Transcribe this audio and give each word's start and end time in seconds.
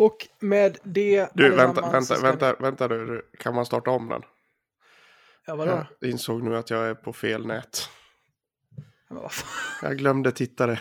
Och 0.00 0.28
med 0.38 0.78
det 0.82 1.28
Du, 1.34 1.50
vänta, 1.50 1.80
vänta, 1.80 2.14
ska 2.14 2.26
vänta, 2.26 2.54
vänta 2.54 2.88
du, 2.88 3.06
du. 3.06 3.30
Kan 3.38 3.54
man 3.54 3.66
starta 3.66 3.90
om 3.90 4.08
den? 4.08 4.22
Ja, 5.46 5.56
vadå? 5.56 5.86
Jag 6.00 6.10
insåg 6.10 6.42
nu 6.42 6.56
att 6.56 6.70
jag 6.70 6.88
är 6.88 6.94
på 6.94 7.12
fel 7.12 7.46
nät. 7.46 7.88
Ja, 8.76 8.82
men 9.08 9.22
vad 9.22 9.32
fan. 9.32 9.88
Jag 9.88 9.98
glömde 9.98 10.32
titta 10.32 10.66
det. 10.66 10.80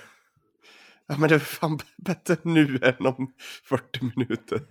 Ja, 1.07 1.17
men 1.17 1.29
det 1.29 1.35
är 1.35 1.39
fan 1.39 1.79
bättre 1.97 2.37
nu 2.41 2.79
än 2.83 3.05
om 3.05 3.33
40 3.63 3.99
minuter. 4.15 4.61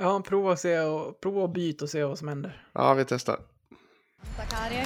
Ja, 0.00 0.22
prova, 0.26 0.50
och 0.50 0.58
se 0.58 0.80
och, 0.80 1.20
prova 1.20 1.42
och 1.42 1.50
byta 1.50 1.84
och 1.84 1.90
se 1.90 2.04
vad 2.04 2.18
som 2.18 2.28
händer. 2.28 2.66
Ja, 2.72 2.94
vi 2.94 3.04
testar. 3.04 3.36
Sakari 4.36 4.84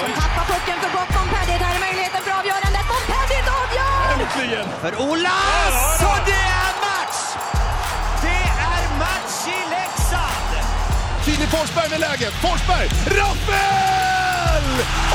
som 0.00 0.12
tappar 0.20 0.44
pucken 0.52 0.80
för 0.82 0.90
gott. 0.98 1.10
Montpellier, 1.16 1.58
där 1.58 1.74
är 1.76 1.80
möjligheten 1.80 2.20
för 2.20 2.32
avgörandet. 2.40 2.84
Montpellier 2.92 3.44
avgör! 3.62 4.24
Äntligen! 4.24 4.68
För 4.82 5.10
Olas! 5.10 6.02
Och 6.02 6.26
det 6.26 6.32
är 6.32 6.59
Filip 11.40 11.54
Forsberg 11.54 11.90
med 11.90 12.00
läget. 12.00 12.32
Forsberg! 12.32 12.88
Rappel! 13.18 14.66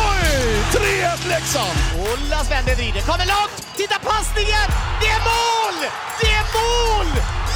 Oj! 0.10 0.30
3-1 0.72 1.28
Leksand! 1.28 1.78
Olas 2.00 2.52
vänder, 2.52 2.76
vrider, 2.76 3.02
kommer 3.02 3.26
långt! 3.26 3.58
Titta 3.78 4.00
passningen! 4.00 4.68
Det 5.02 5.08
är 5.08 5.22
mål! 5.32 5.78
Det 6.22 6.32
är 6.42 6.46
mål! 6.58 7.08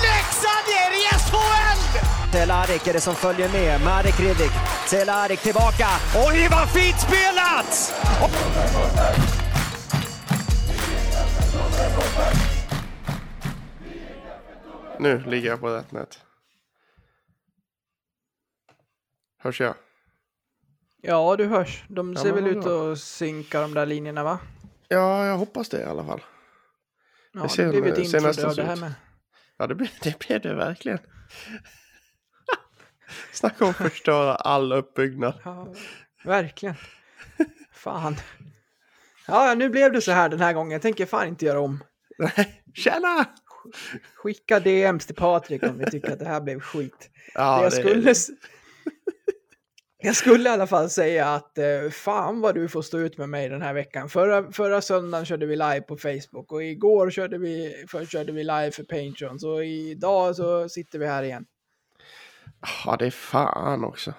Leksand 0.07 0.65
är 0.83 0.91
i 0.99 1.03
SHL! 1.25 1.81
Cehlárik 2.31 2.87
är 2.87 2.93
det 2.93 3.01
som 3.01 3.15
följer 3.15 3.49
med. 3.49 3.81
Marek 3.81 4.19
Hrivik. 4.19 4.51
Cehlárik 4.87 5.39
tillbaka. 5.39 5.87
Oj, 6.27 6.47
vad 6.51 6.69
fint 6.69 6.99
spelat! 6.99 7.93
Nu 14.99 15.23
ligger 15.27 15.49
jag 15.49 15.59
på 15.59 15.67
rätt 15.69 15.91
nät. 15.91 16.28
Hörs 19.49 19.61
jag? 19.61 19.75
Ja, 21.01 21.35
du 21.35 21.45
hörs. 21.45 21.83
De 21.87 22.13
Ja, 22.13 22.21
ser 22.21 22.33
men 22.33 22.43
väl 22.43 22.57
ut 22.57 22.65
att 22.65 22.99
synka 22.99 23.61
de 23.61 23.73
där 23.73 23.85
linjerna, 23.85 24.23
va? 24.23 24.39
Ja, 24.87 25.25
jag 25.25 25.37
hoppas 25.37 25.69
det 25.69 25.81
i 25.81 25.83
alla 25.83 26.05
fall. 26.05 26.21
Ja, 27.33 27.47
Det 27.57 27.63
det, 27.63 27.69
blev 27.81 27.85
ett 27.93 27.97
intro 27.97 28.47
av 28.47 28.55
det 28.55 28.63
här 28.63 28.75
med. 28.75 28.93
Ja, 29.57 29.67
det 29.67 29.75
blir 29.75 29.91
det, 30.03 30.19
blir 30.19 30.39
det 30.39 30.55
verkligen. 30.55 30.99
Snacka 33.33 33.65
om 33.65 33.69
att 33.71 33.77
förstöra 33.77 34.35
all 34.35 34.73
uppbyggnad. 34.73 35.41
Ja, 35.43 35.73
verkligen. 36.25 36.75
Fan. 37.73 38.15
Ja, 39.27 39.47
ja, 39.47 39.55
nu 39.55 39.69
blev 39.69 39.91
det 39.91 40.01
så 40.01 40.11
här 40.11 40.29
den 40.29 40.39
här 40.39 40.53
gången. 40.53 40.71
Jag 40.71 40.81
tänker 40.81 41.05
fan 41.05 41.27
inte 41.27 41.45
göra 41.45 41.59
om. 41.59 41.83
Nej, 42.17 42.63
Tjena! 42.73 43.25
Skicka 44.15 44.59
DMs 44.59 45.05
till 45.05 45.15
Patrik 45.15 45.63
om 45.63 45.77
ni 45.77 45.85
tycker 45.91 46.11
att 46.13 46.19
det 46.19 46.25
här 46.27 46.41
blev 46.41 46.59
skit. 46.59 47.09
Ja, 47.33 47.57
Det 47.57 47.63
jag, 47.63 47.71
det- 48.03 48.15
skulle... 48.15 48.37
jag 50.01 50.15
skulle 50.15 50.49
i 50.49 50.53
alla 50.53 50.67
fall 50.67 50.89
säga 50.89 51.27
att 51.27 51.57
eh, 51.57 51.89
fan 51.91 52.41
vad 52.41 52.55
du 52.55 52.67
får 52.67 52.81
stå 52.81 52.99
ut 52.99 53.17
med 53.17 53.29
mig 53.29 53.49
den 53.49 53.61
här 53.61 53.73
veckan. 53.73 54.09
Förra, 54.09 54.51
förra 54.51 54.81
söndagen 54.81 55.25
körde 55.25 55.45
vi 55.45 55.55
live 55.55 55.81
på 55.81 55.97
Facebook 55.97 56.51
och 56.51 56.63
igår 56.63 57.09
körde 57.09 57.37
vi, 57.37 57.85
för, 57.89 58.05
körde 58.05 58.31
vi 58.31 58.43
live 58.43 58.71
för 58.71 58.83
Patreon. 58.83 59.39
Så 59.39 59.61
idag 59.61 60.35
så 60.35 60.69
sitter 60.69 60.99
vi 60.99 61.07
här 61.07 61.23
igen. 61.23 61.45
Ja, 62.85 62.95
det 62.95 63.05
är 63.05 63.11
fan 63.11 63.83
också. 63.83 64.13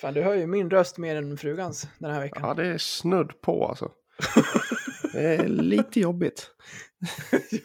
Fan, 0.00 0.14
du 0.14 0.22
hör 0.22 0.34
ju 0.34 0.46
min 0.46 0.70
röst 0.70 0.98
mer 0.98 1.16
än 1.16 1.36
frugans 1.36 1.88
den 1.98 2.10
här 2.10 2.20
veckan. 2.20 2.42
Ja, 2.46 2.54
det 2.54 2.66
är 2.66 2.78
snudd 2.78 3.40
på 3.40 3.66
alltså. 3.66 3.90
Det 5.12 5.34
är 5.34 5.48
lite 5.48 6.00
jobbigt. 6.00 6.50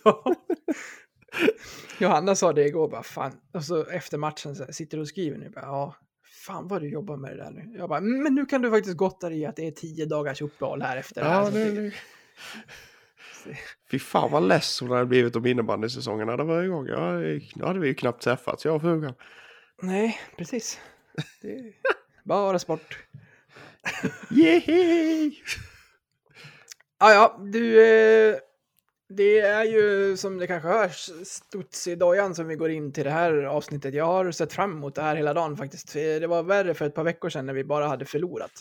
Ja. 0.03 0.35
Johanna 1.99 2.35
sa 2.35 2.53
det 2.53 2.65
igår 2.65 2.89
bara 2.89 3.03
fan. 3.03 3.31
Och 3.53 3.63
så 3.63 3.85
efter 3.85 4.17
matchen 4.17 4.55
så 4.55 4.63
här, 4.63 4.71
sitter 4.71 4.97
du 4.97 5.01
och 5.01 5.07
skriver 5.07 5.37
nu 5.37 5.49
bara 5.49 5.65
ja. 5.65 5.95
Fan 6.45 6.67
vad 6.67 6.81
du 6.81 6.89
jobbar 6.89 7.17
med 7.17 7.31
det 7.31 7.43
där 7.43 7.51
nu. 7.51 7.77
Jag 7.77 7.89
bara 7.89 8.01
men 8.01 8.35
nu 8.35 8.45
kan 8.45 8.61
du 8.61 8.69
faktiskt 8.71 8.97
gotta 8.97 9.29
dig 9.29 9.39
i 9.39 9.45
att 9.45 9.55
det 9.55 9.67
är 9.67 9.71
tio 9.71 10.05
dagars 10.05 10.41
uppehåll 10.41 10.81
här 10.81 10.97
efter 10.97 11.21
det 11.21 11.27
här. 11.27 11.39
Ja, 11.39 11.45
så 11.45 11.51
det, 11.51 11.71
det- 11.71 11.81
det. 13.45 13.57
Fy 13.91 13.99
fan 13.99 14.31
vad 14.31 14.47
less 14.47 14.79
hon 14.81 14.89
hade 14.91 15.05
blivit 15.05 15.35
om 15.35 15.45
innebandysäsongen 15.45 16.27
hade 16.27 16.43
varit 16.43 16.65
igång. 16.65 16.87
Ja, 16.87 17.11
då 17.55 17.65
hade 17.65 17.79
vi 17.79 17.87
ju 17.87 17.93
knappt 17.93 18.21
träffats, 18.23 18.65
jag 18.65 18.75
och 18.75 18.81
frugan. 18.81 19.13
Nej, 19.81 20.19
precis. 20.37 20.79
Det 21.41 21.73
bara 22.23 22.59
sport. 22.59 22.97
Yay! 24.31 25.31
Ja, 26.99 27.13
ja, 27.13 27.39
du. 27.51 27.85
Eh, 27.85 28.35
det 29.15 29.39
är 29.39 29.63
ju 29.63 30.17
som 30.17 30.37
det 30.37 30.47
kanske 30.47 30.69
hörs 30.69 31.09
studs 31.23 31.87
i 31.87 31.95
dojan 31.95 32.35
som 32.35 32.47
vi 32.47 32.55
går 32.55 32.69
in 32.69 32.93
till 32.93 33.03
det 33.03 33.09
här 33.09 33.33
avsnittet. 33.43 33.93
Jag 33.93 34.05
har 34.05 34.31
sett 34.31 34.53
fram 34.53 34.71
emot 34.71 34.95
det 34.95 35.01
här 35.01 35.15
hela 35.15 35.33
dagen 35.33 35.57
faktiskt. 35.57 35.93
Det 35.93 36.27
var 36.27 36.43
värre 36.43 36.73
för 36.73 36.85
ett 36.85 36.95
par 36.95 37.03
veckor 37.03 37.29
sedan 37.29 37.45
när 37.45 37.53
vi 37.53 37.63
bara 37.63 37.87
hade 37.87 38.05
förlorat. 38.05 38.51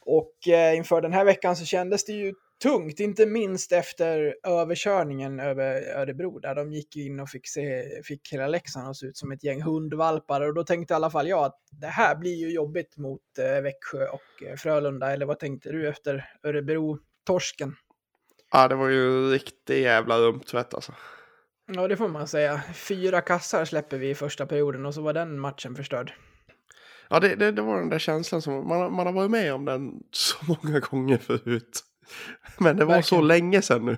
Och 0.00 0.48
eh, 0.48 0.76
inför 0.76 1.00
den 1.00 1.12
här 1.12 1.24
veckan 1.24 1.56
så 1.56 1.64
kändes 1.64 2.04
det 2.04 2.12
ju 2.12 2.34
tungt, 2.62 3.00
inte 3.00 3.26
minst 3.26 3.72
efter 3.72 4.36
överkörningen 4.42 5.40
över 5.40 5.82
Örebro 5.96 6.38
där 6.38 6.54
de 6.54 6.72
gick 6.72 6.96
in 6.96 7.20
och 7.20 7.28
fick 7.28 7.48
se, 7.48 7.84
fick 8.04 8.32
hela 8.32 8.46
Leksand 8.46 8.88
att 8.88 8.96
se 8.96 9.06
ut 9.06 9.16
som 9.16 9.32
ett 9.32 9.44
gäng 9.44 9.62
hundvalpar 9.62 10.40
och 10.40 10.54
då 10.54 10.64
tänkte 10.64 10.94
i 10.94 10.96
alla 10.96 11.10
fall 11.10 11.28
jag 11.28 11.44
att 11.44 11.60
det 11.70 11.86
här 11.86 12.16
blir 12.16 12.34
ju 12.34 12.52
jobbigt 12.52 12.96
mot 12.96 13.38
eh, 13.38 13.62
Växjö 13.62 14.08
och 14.08 14.42
eh, 14.46 14.56
Frölunda, 14.56 15.12
eller 15.12 15.26
vad 15.26 15.38
tänkte 15.38 15.72
du 15.72 15.88
efter 15.88 16.30
Örebro-torsken? 16.42 17.74
Ja, 18.52 18.68
det 18.68 18.74
var 18.74 18.88
ju 18.88 19.30
riktigt 19.30 19.78
jävla 19.82 20.18
rumtvätt 20.18 20.74
alltså. 20.74 20.92
Ja, 21.72 21.88
det 21.88 21.96
får 21.96 22.08
man 22.08 22.28
säga. 22.28 22.60
Fyra 22.74 23.20
kassar 23.20 23.64
släpper 23.64 23.98
vi 23.98 24.10
i 24.10 24.14
första 24.14 24.46
perioden 24.46 24.86
och 24.86 24.94
så 24.94 25.02
var 25.02 25.12
den 25.12 25.40
matchen 25.40 25.74
förstörd. 25.74 26.12
Ja, 27.10 27.20
det, 27.20 27.34
det, 27.34 27.52
det 27.52 27.62
var 27.62 27.76
den 27.76 27.88
där 27.88 27.98
känslan 27.98 28.42
som 28.42 28.68
man, 28.68 28.92
man 28.92 29.06
har 29.06 29.12
varit 29.12 29.30
med 29.30 29.54
om 29.54 29.64
den 29.64 29.92
så 30.10 30.36
många 30.62 30.80
gånger 30.80 31.18
förut. 31.18 31.80
Men 32.58 32.76
det 32.76 32.84
var 32.84 32.94
Verkligen. 32.94 33.20
så 33.22 33.26
länge 33.26 33.62
sedan 33.62 33.84
nu. 33.86 33.96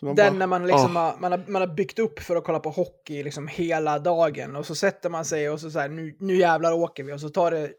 Den 0.00 0.14
bara, 0.16 0.30
när 0.30 0.46
man, 0.46 0.66
liksom 0.66 0.96
"Ah." 0.96 1.00
har, 1.00 1.16
man, 1.20 1.32
har, 1.32 1.44
man 1.46 1.62
har 1.62 1.74
byggt 1.74 1.98
upp 1.98 2.20
för 2.20 2.36
att 2.36 2.44
kolla 2.44 2.60
på 2.60 2.70
hockey 2.70 3.22
liksom 3.22 3.48
hela 3.48 3.98
dagen 3.98 4.56
och 4.56 4.66
så 4.66 4.74
sätter 4.74 5.10
man 5.10 5.24
sig 5.24 5.50
och 5.50 5.60
så, 5.60 5.70
så 5.70 5.78
här, 5.78 5.88
nu, 5.88 6.16
nu 6.18 6.36
jävlar 6.36 6.72
åker 6.72 7.04
vi 7.04 7.12
och 7.12 7.20
så 7.20 7.28
tar 7.28 7.50
det 7.50 7.70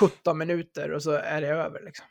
17 0.00 0.38
minuter 0.38 0.92
och 0.92 1.02
så 1.02 1.10
är 1.10 1.40
det 1.40 1.48
över 1.48 1.82
liksom. 1.84 2.06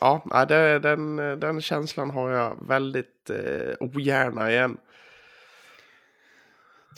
Ja, 0.00 0.44
det, 0.48 0.78
den, 0.78 1.16
den 1.16 1.60
känslan 1.60 2.10
har 2.10 2.30
jag 2.30 2.68
väldigt 2.68 3.30
eh, 3.30 3.74
ogärna 3.80 4.50
igen. 4.50 4.76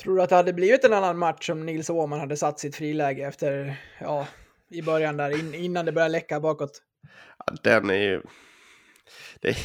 Tror 0.02 0.16
du 0.16 0.22
att 0.22 0.28
det 0.28 0.36
hade 0.36 0.52
blivit 0.52 0.84
en 0.84 0.92
annan 0.92 1.18
match 1.18 1.50
om 1.50 1.66
Nils 1.66 1.90
Åhman 1.90 2.20
hade 2.20 2.36
satt 2.36 2.58
sitt 2.58 2.76
friläge 2.76 3.26
efter, 3.26 3.76
ja, 4.00 4.26
i 4.70 4.82
början 4.82 5.16
där, 5.16 5.38
in, 5.38 5.54
innan 5.54 5.84
det 5.84 5.92
började 5.92 6.12
läcka 6.12 6.40
bakåt? 6.40 6.82
Ja, 7.46 7.54
Den 7.62 7.90
är 7.90 7.94
ju... 7.94 8.22
Det, 9.40 9.56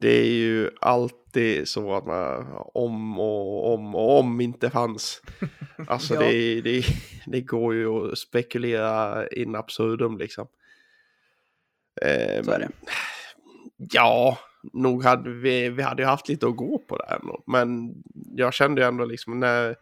det 0.00 0.08
är 0.08 0.26
ju 0.30 0.70
alltid 0.80 1.68
så 1.68 1.94
att 1.94 2.06
man 2.06 2.46
om 2.74 3.18
och 3.20 3.74
om 3.74 3.94
och 3.94 4.18
om 4.18 4.40
inte 4.40 4.70
fanns. 4.70 5.22
Alltså 5.86 6.14
Ja. 6.14 6.20
det, 6.20 6.60
det, 6.60 6.84
det 7.26 7.40
går 7.40 7.74
ju 7.74 7.88
att 7.88 8.18
spekulera 8.18 9.28
in 9.28 9.56
absurdum 9.56 10.18
liksom. 10.18 10.46
Eh, 12.02 12.42
Så 12.42 12.50
är 12.50 12.58
men, 12.58 12.72
Ja, 13.76 14.38
nog 14.72 15.04
hade 15.04 15.30
vi, 15.30 15.68
vi 15.68 15.82
hade 15.82 16.02
ju 16.02 16.06
haft 16.08 16.28
lite 16.28 16.46
att 16.46 16.56
gå 16.56 16.78
på 16.78 16.96
där. 16.96 17.18
ändå. 17.20 17.42
Men 17.46 17.94
jag 18.14 18.54
kände 18.54 18.80
ju 18.80 18.86
ändå 18.88 19.04
liksom 19.04 19.40
när 19.40 19.76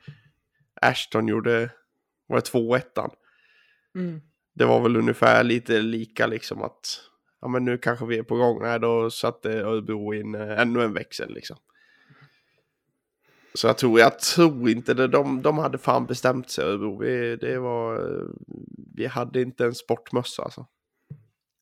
Ashton 0.82 1.28
gjorde, 1.28 1.70
var 2.26 2.36
det 2.36 2.42
2-1 2.52 3.10
Mm. 3.94 4.20
det 4.54 4.64
var 4.64 4.80
väl 4.80 4.96
ungefär 4.96 5.44
lite 5.44 5.80
lika 5.80 6.26
liksom 6.26 6.62
att 6.62 7.00
ja 7.40 7.48
men 7.48 7.64
nu 7.64 7.78
kanske 7.78 8.06
vi 8.06 8.18
är 8.18 8.22
på 8.22 8.36
gång. 8.36 8.62
Nej, 8.62 8.80
då 8.80 9.10
satte 9.10 9.50
Örebro 9.60 10.14
in 10.14 10.34
eh, 10.34 10.60
ännu 10.60 10.82
en 10.82 10.92
växel 10.94 11.34
liksom. 11.34 11.56
Så 13.54 13.66
jag 13.66 13.78
tror, 13.78 14.00
jag 14.00 14.18
tror 14.18 14.70
inte 14.70 14.94
det. 14.94 15.08
De, 15.08 15.42
de 15.42 15.58
hade 15.58 15.78
fan 15.78 16.06
bestämt 16.06 16.50
sig 16.50 16.64
Örebro. 16.64 16.98
Vi, 16.98 17.36
det 17.36 17.58
var, 17.58 17.94
eh, 17.96 18.26
vi 18.94 19.06
hade 19.06 19.40
inte 19.42 19.64
en 19.64 19.74
sportmössa 19.74 20.42
alltså. 20.42 20.66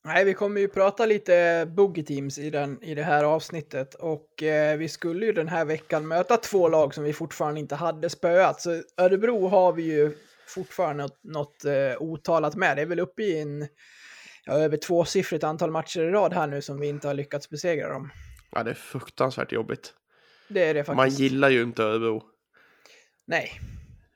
Nej, 0.09 0.25
vi 0.25 0.35
kommer 0.35 0.61
ju 0.61 0.69
prata 0.69 1.07
lite 1.07 1.67
boogie 1.77 2.05
teams 2.05 2.39
i, 2.39 2.51
den, 2.51 2.83
i 2.83 2.95
det 2.95 3.03
här 3.03 3.25
avsnittet 3.25 3.95
och 3.95 4.43
eh, 4.43 4.77
vi 4.79 4.89
skulle 4.89 5.27
ju 5.27 5.33
den 5.33 5.49
här 5.49 5.65
veckan 5.65 6.09
möta 6.09 6.37
två 6.37 6.69
lag 6.69 6.95
som 6.95 7.05
vi 7.05 7.13
fortfarande 7.13 7.61
inte 7.61 7.75
hade 7.75 8.11
spöat. 8.11 8.61
Så 8.61 8.83
Örebro 8.97 9.49
har 9.49 9.73
vi 9.73 9.83
ju 9.83 10.17
fortfarande 10.47 11.03
något, 11.03 11.25
något 11.25 11.65
eh, 11.65 12.03
otalat 12.03 12.57
med. 12.57 12.77
Det 12.77 12.83
är 12.83 12.87
väl 12.87 13.01
uppe 13.01 13.23
i 13.23 13.41
en 13.41 13.69
ja, 14.45 14.53
över 14.53 14.77
tvåsiffrigt 14.77 15.45
antal 15.45 15.71
matcher 15.71 16.01
i 16.01 16.11
rad 16.11 16.33
här 16.33 16.47
nu 16.47 16.63
som 16.63 16.81
vi 16.81 16.87
inte 16.89 17.07
har 17.07 17.15
lyckats 17.15 17.51
besegra 17.51 17.89
dem. 17.93 18.11
Ja, 18.53 18.63
det 18.63 18.71
är 18.71 18.75
fruktansvärt 18.75 19.53
jobbigt. 19.53 19.95
Det 20.49 20.65
är 20.65 20.75
det 20.75 20.85
faktiskt. 20.85 20.97
Man 20.97 21.09
gillar 21.11 21.49
ju 21.51 21.63
inte 21.63 21.83
Örebro. 21.83 22.23
Nej. 23.27 23.61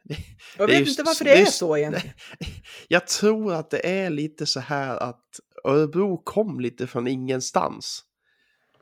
Det- 0.05 0.17
Jag 0.59 0.67
vet 0.67 0.81
ju 0.81 0.91
inte 0.91 1.03
varför 1.03 1.25
det 1.25 1.31
det 1.35 1.41
är 1.41 1.45
så 1.47 1.77
egentligen. 1.77 2.15
Jag 2.89 3.07
tror 3.07 3.55
att 3.55 3.71
det 3.71 3.89
är 4.05 4.11
lite 4.11 4.47
så 4.47 4.61
här 4.61 4.97
att 4.97 5.25
Örebro 5.65 6.23
kom 6.25 6.61
lite 6.61 6.87
från 6.87 7.09
ingenstans. 7.09 8.05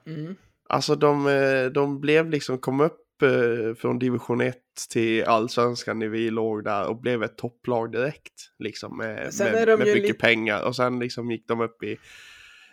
Mm. 0.07 0.37
Alltså 0.69 0.95
de, 0.95 1.27
eh, 1.27 1.65
de 1.65 2.01
blev 2.01 2.31
liksom, 2.31 2.59
kom 2.59 2.81
upp 2.81 3.23
eh, 3.23 3.75
från 3.75 3.99
division 3.99 4.41
1 4.41 4.57
till 4.91 5.25
allsvenskan 5.25 5.99
när 5.99 6.09
vi 6.09 6.31
låg 6.31 6.65
där 6.65 6.87
och 6.87 7.01
blev 7.01 7.23
ett 7.23 7.39
topplag 7.39 7.93
direkt. 7.93 8.33
Liksom 8.59 8.97
med, 8.97 9.33
med, 9.39 9.79
med 9.79 9.87
mycket 9.87 10.19
pengar. 10.19 10.65
Och 10.65 10.77
sen 10.77 10.99
liksom 10.99 11.31
gick 11.31 11.49
de 11.49 11.61
upp 11.61 11.83
i, 11.83 11.99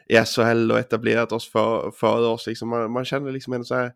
i 0.07 0.15
SHL 0.25 0.71
och 0.71 0.79
etablerat 0.79 1.31
oss 1.31 1.51
för, 1.51 1.91
för 1.91 2.27
oss. 2.27 2.47
Liksom. 2.47 2.69
Man, 2.69 2.91
man 2.91 3.05
kände 3.05 3.31
liksom 3.31 3.53
en 3.53 3.65
så 3.65 3.75
här... 3.75 3.93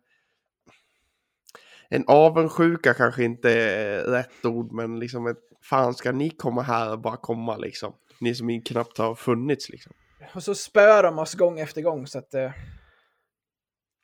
En 1.88 2.04
avundsjuka 2.06 2.94
kanske 2.94 3.24
inte 3.24 3.52
är 3.52 4.02
rätt 4.04 4.44
ord, 4.44 4.72
men 4.72 4.98
liksom 5.00 5.26
ett, 5.26 5.40
fan 5.62 5.94
ska 5.94 6.12
ni 6.12 6.30
komma 6.30 6.62
här 6.62 6.92
och 6.92 7.00
bara 7.00 7.16
komma 7.16 7.56
liksom? 7.56 7.94
Ni 8.20 8.34
som 8.34 8.62
knappt 8.62 8.98
har 8.98 9.14
funnits 9.14 9.68
liksom. 9.68 9.92
Och 10.34 10.42
så 10.42 10.54
spöar 10.54 11.02
de 11.02 11.18
oss 11.18 11.34
gång 11.34 11.60
efter 11.60 11.82
gång 11.82 12.06
så 12.06 12.18
att... 12.18 12.34
Eh, 12.34 12.50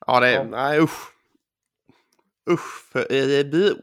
Ja, 0.06 0.20
det 0.20 0.28
är, 0.28 0.34
Ja. 0.34 0.44
nej 0.44 0.80
usch. 0.80 1.12
Usch 2.50 2.90
för 2.92 3.12
Örebro. 3.12 3.76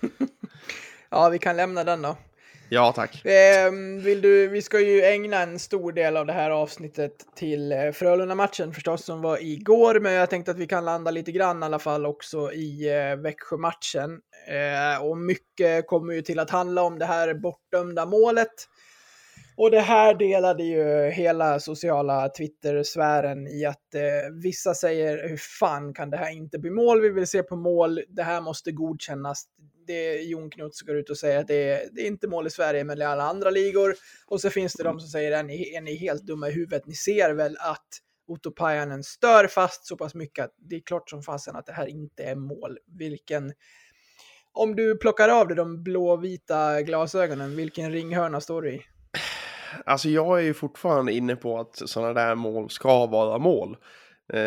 ja, 1.10 1.28
vi 1.28 1.38
kan 1.38 1.56
lämna 1.56 1.84
den 1.84 2.02
då. 2.02 2.16
Ja, 2.68 2.92
tack. 2.92 3.22
Ehm, 3.24 4.00
vill 4.02 4.20
du, 4.22 4.48
vi 4.48 4.62
ska 4.62 4.80
ju 4.80 5.02
ägna 5.02 5.42
en 5.42 5.58
stor 5.58 5.92
del 5.92 6.16
av 6.16 6.26
det 6.26 6.32
här 6.32 6.50
avsnittet 6.50 7.12
till 7.36 7.72
eh, 7.72 7.90
Frölunda-matchen 7.92 8.72
förstås 8.74 9.04
som 9.04 9.22
var 9.22 9.42
igår, 9.42 10.00
men 10.00 10.12
jag 10.12 10.30
tänkte 10.30 10.50
att 10.50 10.58
vi 10.58 10.66
kan 10.66 10.84
landa 10.84 11.10
lite 11.10 11.32
grann 11.32 11.62
i 11.62 11.66
alla 11.66 11.78
fall 11.78 12.06
också 12.06 12.52
i 12.52 12.88
eh, 12.88 13.16
Växjö-matchen. 13.16 14.20
Eh, 14.48 15.04
och 15.04 15.18
mycket 15.18 15.86
kommer 15.86 16.14
ju 16.14 16.22
till 16.22 16.38
att 16.38 16.50
handla 16.50 16.82
om 16.82 16.98
det 16.98 17.06
här 17.06 17.34
bortdömda 17.34 18.06
målet. 18.06 18.52
Och 19.56 19.70
det 19.70 19.80
här 19.80 20.14
delade 20.14 20.62
ju 20.62 21.10
hela 21.10 21.60
sociala 21.60 22.28
Twitter-sfären 22.28 23.46
i 23.46 23.64
att 23.64 23.94
eh, 23.94 24.32
vissa 24.42 24.74
säger 24.74 25.28
hur 25.28 25.36
fan 25.36 25.94
kan 25.94 26.10
det 26.10 26.16
här 26.16 26.30
inte 26.30 26.58
bli 26.58 26.70
mål? 26.70 27.00
Vi 27.00 27.10
vill 27.10 27.26
se 27.26 27.42
på 27.42 27.56
mål. 27.56 28.00
Det 28.08 28.22
här 28.22 28.40
måste 28.40 28.72
godkännas. 28.72 29.44
Det 29.86 30.14
Jon 30.14 30.50
Knuts 30.50 30.82
går 30.82 30.96
ut 30.96 31.10
och 31.10 31.18
säger 31.18 31.38
att 31.38 31.46
det 31.46 31.70
är, 31.70 31.88
det 31.92 32.02
är 32.02 32.06
inte 32.06 32.28
mål 32.28 32.46
i 32.46 32.50
Sverige 32.50 32.84
men 32.84 33.00
i 33.00 33.04
alla 33.04 33.24
andra 33.24 33.50
ligor. 33.50 33.94
Och 34.26 34.40
så 34.40 34.50
finns 34.50 34.72
det 34.72 34.82
de 34.82 35.00
som 35.00 35.08
säger 35.08 35.32
är 35.32 35.42
ni, 35.42 35.74
är 35.74 35.80
ni 35.80 35.96
helt 35.96 36.22
dumma 36.22 36.48
i 36.48 36.52
huvudet? 36.52 36.86
Ni 36.86 36.94
ser 36.94 37.34
väl 37.34 37.56
att 37.60 37.88
Otto 38.28 38.50
Pajanen 38.50 39.04
stör 39.04 39.46
fast 39.46 39.86
så 39.86 39.96
pass 39.96 40.14
mycket 40.14 40.44
att 40.44 40.54
det 40.56 40.76
är 40.76 40.80
klart 40.80 41.10
som 41.10 41.22
fasen 41.22 41.56
att 41.56 41.66
det 41.66 41.72
här 41.72 41.86
inte 41.86 42.22
är 42.22 42.34
mål. 42.34 42.78
Vilken 42.86 43.52
om 44.52 44.76
du 44.76 44.96
plockar 44.96 45.28
av 45.28 45.48
dig 45.48 45.56
de 45.56 45.82
blåvita 45.82 46.82
glasögonen, 46.82 47.56
vilken 47.56 47.92
ringhörna 47.92 48.40
står 48.40 48.62
du 48.62 48.74
i? 48.74 48.82
Alltså 49.86 50.08
jag 50.08 50.38
är 50.38 50.42
ju 50.42 50.54
fortfarande 50.54 51.12
inne 51.12 51.36
på 51.36 51.58
att 51.58 51.82
sådana 51.88 52.12
där 52.12 52.34
mål 52.34 52.70
ska 52.70 53.06
vara 53.06 53.38
mål. 53.38 53.76
Eh, 54.32 54.40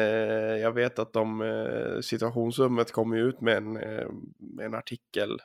jag 0.62 0.72
vet 0.72 1.00
att 1.00 1.14
de, 1.14 1.42
eh, 1.42 2.00
situationsrummet 2.02 2.92
kommer 2.92 3.18
ju 3.18 3.24
ut 3.24 3.42
med 3.42 3.58
en, 3.58 3.78
eh, 3.78 4.08
en 4.62 4.74
artikel 4.74 5.40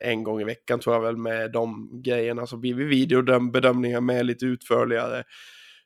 en 0.00 0.24
gång 0.24 0.40
i 0.40 0.44
veckan 0.44 0.80
tror 0.80 0.94
jag 0.94 1.02
väl 1.02 1.16
med 1.16 1.52
de 1.52 1.90
grejerna. 2.02 2.46
Så 2.46 2.56
blir 2.56 2.74
vi 2.74 2.84
videobedömningar 2.84 4.00
med 4.00 4.26
lite 4.26 4.46
utförligare 4.46 5.24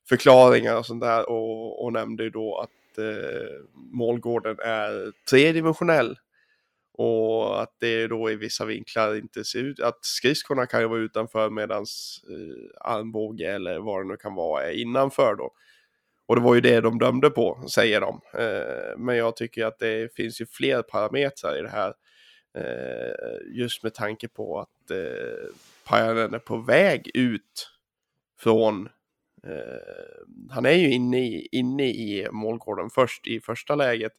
förklaringar 0.08 0.79
och 0.79 0.87
sånt 0.87 1.02
där. 1.02 1.31
Och, 1.31 1.85
och 1.85 1.93
nämnde 1.93 2.23
ju 2.23 2.31
då 2.31 2.58
att 2.58 2.99
eh, 2.99 3.64
målgården 3.75 4.56
är 4.64 5.12
tredimensionell. 5.31 6.17
Och 7.00 7.62
att 7.62 7.76
det 7.79 8.06
då 8.06 8.31
i 8.31 8.37
vissa 8.37 8.64
vinklar 8.64 9.14
inte 9.14 9.44
ser 9.44 9.58
ut, 9.58 9.81
att 9.81 10.05
skridskorna 10.05 10.67
kan 10.67 10.81
ju 10.81 10.88
vara 10.88 11.00
utanför 11.00 11.50
medans 11.50 12.20
eh, 12.31 12.93
armbåge 12.93 13.55
eller 13.55 13.79
vad 13.79 14.00
det 14.00 14.08
nu 14.08 14.17
kan 14.17 14.35
vara 14.35 14.64
är 14.64 14.73
innanför 14.73 15.35
då. 15.35 15.50
Och 16.26 16.37
det 16.37 16.43
var 16.43 16.55
ju 16.55 16.61
det 16.61 16.81
de 16.81 16.99
dömde 16.99 17.31
på, 17.31 17.64
säger 17.69 18.00
de. 18.00 18.20
Eh, 18.35 18.99
men 18.99 19.17
jag 19.17 19.37
tycker 19.37 19.67
att 19.67 19.79
det 19.79 20.14
finns 20.14 20.41
ju 20.41 20.47
fler 20.47 20.82
parametrar 20.82 21.58
i 21.58 21.62
det 21.62 21.69
här. 21.69 21.94
Eh, 22.58 23.56
just 23.58 23.82
med 23.82 23.94
tanke 23.94 24.29
på 24.29 24.61
att 24.61 24.91
eh, 24.91 25.50
Pajanen 25.85 26.35
är 26.35 26.38
på 26.38 26.56
väg 26.56 27.11
ut 27.14 27.70
från 28.41 28.88
eh, 29.47 30.51
han 30.51 30.67
är 30.67 30.73
ju 30.73 30.91
inne 30.91 31.19
i, 31.19 31.49
inne 31.53 31.87
i 31.87 32.29
målgården 32.31 32.91
först 32.91 33.27
i 33.27 33.41
första 33.41 33.75
läget. 33.75 34.13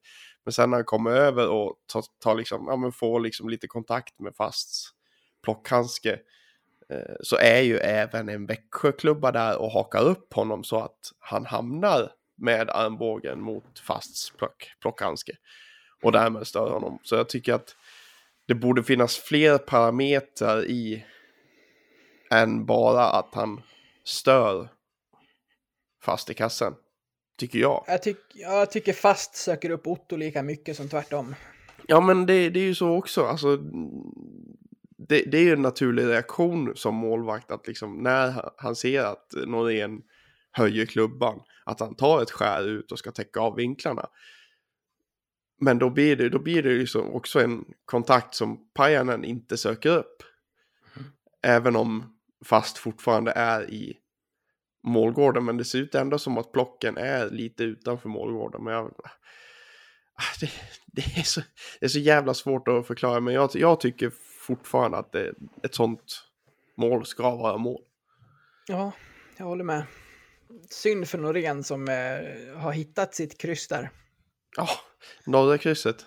Men 0.45 0.51
sen 0.51 0.69
när 0.69 0.77
han 0.77 0.85
kommer 0.85 1.11
över 1.11 1.49
och 1.49 1.75
tar, 1.93 2.03
tar 2.19 2.35
liksom, 2.35 2.65
ja, 2.67 2.75
men 2.75 2.91
får 2.91 3.19
liksom 3.19 3.49
lite 3.49 3.67
kontakt 3.67 4.19
med 4.19 4.35
fast 4.35 4.95
plockhandske 5.43 6.19
eh, 6.89 7.15
så 7.21 7.37
är 7.37 7.61
ju 7.61 7.77
även 7.77 8.29
en 8.29 8.45
Växjöklubba 8.45 9.31
där 9.31 9.57
och 9.61 9.71
hakar 9.71 10.03
upp 10.03 10.33
honom 10.33 10.63
så 10.63 10.79
att 10.79 11.11
han 11.19 11.45
hamnar 11.45 12.11
med 12.37 12.69
armbågen 12.69 13.41
mot 13.41 13.79
fast 13.79 14.37
plock, 14.37 14.71
plockhandske 14.81 15.33
och 16.01 16.11
därmed 16.11 16.47
stör 16.47 16.69
honom. 16.69 16.99
Så 17.03 17.15
jag 17.15 17.29
tycker 17.29 17.53
att 17.53 17.75
det 18.47 18.55
borde 18.55 18.83
finnas 18.83 19.17
fler 19.17 19.57
parametrar 19.57 20.65
i 20.65 21.05
än 22.31 22.65
bara 22.65 23.05
att 23.05 23.35
han 23.35 23.61
stör 24.03 24.69
fast 26.01 26.29
i 26.29 26.33
kassen. 26.33 26.73
Tycker 27.37 27.59
jag. 27.59 27.83
Jag, 27.87 28.03
tyck, 28.03 28.17
jag 28.33 28.71
tycker 28.71 28.93
fast 28.93 29.35
söker 29.35 29.69
upp 29.69 29.87
Otto 29.87 30.15
lika 30.15 30.43
mycket 30.43 30.77
som 30.77 30.89
tvärtom. 30.89 31.35
Ja, 31.87 32.01
men 32.01 32.25
det, 32.25 32.49
det 32.49 32.59
är 32.59 32.63
ju 32.63 32.75
så 32.75 32.97
också. 32.97 33.25
Alltså, 33.25 33.57
det, 34.97 35.23
det 35.23 35.37
är 35.37 35.43
ju 35.43 35.53
en 35.53 35.61
naturlig 35.61 36.05
reaktion 36.05 36.75
som 36.75 36.95
målvakt 36.95 37.51
att 37.51 37.67
liksom 37.67 37.97
när 37.97 38.51
han 38.57 38.75
ser 38.75 39.03
att 39.03 39.33
Norén 39.47 40.01
höjer 40.51 40.85
klubban, 40.85 41.41
att 41.65 41.79
han 41.79 41.95
tar 41.95 42.21
ett 42.21 42.31
skär 42.31 42.67
ut 42.67 42.91
och 42.91 42.99
ska 42.99 43.11
täcka 43.11 43.39
av 43.39 43.55
vinklarna. 43.55 44.07
Men 45.59 45.79
då 45.79 45.89
blir 45.89 46.15
det, 46.15 46.29
då 46.29 46.39
blir 46.39 46.63
det 46.63 46.73
ju 46.73 46.87
så 46.87 47.01
också 47.01 47.39
en 47.39 47.65
kontakt 47.85 48.35
som 48.35 48.69
Pajanen 48.73 49.23
inte 49.23 49.57
söker 49.57 49.97
upp. 49.97 50.23
Även 51.43 51.75
om 51.75 52.17
fast 52.45 52.77
fortfarande 52.77 53.31
är 53.31 53.69
i 53.69 53.97
målgården, 54.83 55.45
men 55.45 55.57
det 55.57 55.65
ser 55.65 55.79
ut 55.79 55.95
ändå 55.95 56.19
som 56.19 56.37
att 56.37 56.51
plocken 56.51 56.97
är 56.97 57.29
lite 57.29 57.63
utanför 57.63 58.09
målgården. 58.09 58.63
Men 58.63 58.73
jag, 58.73 58.91
Ah, 60.21 60.37
det, 60.39 60.51
det, 60.85 61.19
är 61.19 61.23
så, 61.23 61.41
det 61.79 61.85
är 61.85 61.89
så 61.89 61.99
jävla 61.99 62.33
svårt 62.33 62.67
att 62.67 62.87
förklara, 62.87 63.19
men 63.19 63.33
jag, 63.33 63.49
jag 63.53 63.79
tycker 63.79 64.11
fortfarande 64.39 64.97
att 64.97 65.11
det, 65.11 65.33
ett 65.63 65.75
sånt 65.75 66.23
mål 66.77 67.05
ska 67.05 67.35
vara 67.35 67.57
mål. 67.57 67.81
Ja, 68.67 68.91
jag 69.37 69.45
håller 69.45 69.63
med. 69.63 69.83
Synd 70.69 71.07
för 71.07 71.17
Norén 71.17 71.63
som 71.63 71.89
eh, 71.89 72.57
har 72.57 72.71
hittat 72.71 73.15
sitt 73.15 73.37
kryss 73.37 73.67
där. 73.67 73.91
Ja, 74.57 74.67
norra 75.25 75.57
krysset. 75.57 76.05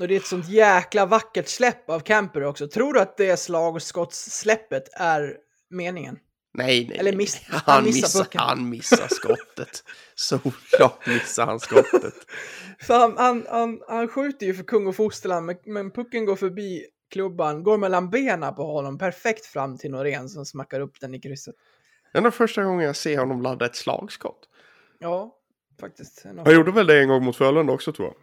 Och 0.00 0.08
det 0.08 0.14
är 0.14 0.16
ett 0.16 0.26
sånt 0.26 0.48
jäkla 0.48 1.06
vackert 1.06 1.48
släpp 1.48 1.90
av 1.90 2.00
Camper 2.00 2.44
också. 2.44 2.68
Tror 2.68 2.92
du 2.92 3.00
att 3.00 3.16
det 3.16 3.36
slagskottssläppet 3.36 4.88
är 4.92 5.36
meningen? 5.70 6.18
Nej, 6.54 6.86
nej. 6.88 6.98
Eller 6.98 7.12
miss- 7.12 7.40
nej. 7.50 7.60
han 7.64 7.74
han, 7.74 7.84
missar 7.84 8.20
missar, 8.20 8.38
han 8.38 8.68
missar 8.68 9.08
skottet. 9.08 9.84
Såklart 10.14 11.06
missar 11.06 11.46
han 11.46 11.60
skottet. 11.60 12.14
För 12.80 12.98
han, 12.98 13.16
han, 13.16 13.46
han, 13.48 13.80
han 13.88 14.08
skjuter 14.08 14.46
ju 14.46 14.54
för 14.54 14.64
kung 14.64 14.86
och 14.86 14.96
fosterland, 14.96 15.46
men, 15.46 15.56
men 15.64 15.90
pucken 15.90 16.24
går 16.24 16.36
förbi 16.36 16.86
klubban, 17.10 17.62
går 17.62 17.78
mellan 17.78 18.10
benen 18.10 18.54
på 18.54 18.62
honom, 18.62 18.98
perfekt 18.98 19.46
fram 19.46 19.78
till 19.78 19.90
Norén 19.90 20.28
som 20.28 20.46
smackar 20.46 20.80
upp 20.80 21.00
den 21.00 21.14
i 21.14 21.20
krysset. 21.20 21.54
Det 22.12 22.18
är 22.18 22.22
nog 22.22 22.34
första 22.34 22.64
gången 22.64 22.86
jag 22.86 22.96
ser 22.96 23.18
honom 23.18 23.42
ladda 23.42 23.66
ett 23.66 23.76
slagskott. 23.76 24.48
Ja, 24.98 25.36
faktiskt. 25.80 26.24
Han 26.44 26.54
gjorde 26.54 26.72
väl 26.72 26.86
det 26.86 27.00
en 27.00 27.08
gång 27.08 27.24
mot 27.24 27.36
Frölunda 27.36 27.72
också 27.72 27.92
tror 27.92 28.08
jag. 28.08 28.16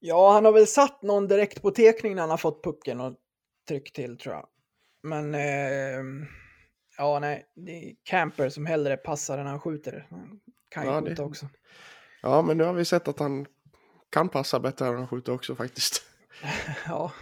Ja, 0.00 0.32
han 0.32 0.44
har 0.44 0.52
väl 0.52 0.66
satt 0.66 1.02
någon 1.02 1.28
direkt 1.28 1.62
på 1.62 1.70
tekning 1.70 2.14
när 2.14 2.22
han 2.22 2.30
har 2.30 2.36
fått 2.36 2.64
pucken 2.64 3.00
och 3.00 3.14
tryckt 3.68 3.94
till 3.94 4.18
tror 4.18 4.34
jag. 4.34 4.46
Men 5.02 5.34
eh, 5.34 6.28
ja, 6.98 7.18
nej, 7.18 7.46
det 7.54 7.70
är 7.70 7.94
Camper 8.04 8.48
som 8.48 8.66
hellre 8.66 8.96
passar 8.96 9.38
än 9.38 9.46
han 9.46 9.60
skjuter. 9.60 10.06
Han 10.10 10.40
kan 10.68 10.84
ju 10.84 10.90
Ja, 10.90 11.00
det- 11.00 11.08
skjuta 11.10 11.22
också. 11.22 11.48
Ja, 12.22 12.42
men 12.42 12.58
nu 12.58 12.64
har 12.64 12.72
vi 12.72 12.84
sett 12.84 13.08
att 13.08 13.18
han 13.18 13.46
kan 14.10 14.28
passa 14.28 14.60
bättre 14.60 14.86
än 14.86 14.94
han 14.94 15.08
skjuter 15.08 15.32
också 15.32 15.54
faktiskt. 15.56 16.02
Ja. 16.88 17.12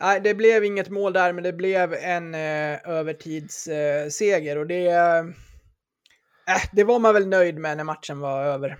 Nej, 0.00 0.20
det 0.20 0.34
blev 0.34 0.64
inget 0.64 0.88
mål 0.88 1.12
där, 1.12 1.32
men 1.32 1.44
det 1.44 1.52
blev 1.52 1.94
en 1.94 2.34
eh, 2.34 2.88
övertidsseger 2.88 4.56
eh, 4.56 4.60
och 4.60 4.66
det, 4.66 4.86
eh, 4.86 5.24
det 6.72 6.84
var 6.84 6.98
man 6.98 7.14
väl 7.14 7.28
nöjd 7.28 7.58
med 7.58 7.76
när 7.76 7.84
matchen 7.84 8.20
var 8.20 8.44
över. 8.44 8.76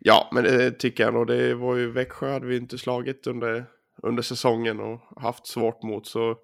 Ja, 0.00 0.28
men 0.32 0.44
det 0.44 0.70
tycker 0.70 1.04
jag 1.04 1.14
nog. 1.14 1.26
Det 1.26 1.54
var 1.54 1.76
ju 1.76 1.90
Växjö 1.90 2.32
hade 2.32 2.46
vi 2.46 2.56
inte 2.56 2.78
slagit 2.78 3.26
under, 3.26 3.64
under 4.02 4.22
säsongen 4.22 4.80
och 4.80 5.00
haft 5.22 5.46
svårt 5.46 5.82
mot. 5.82 6.06
Så, 6.06 6.36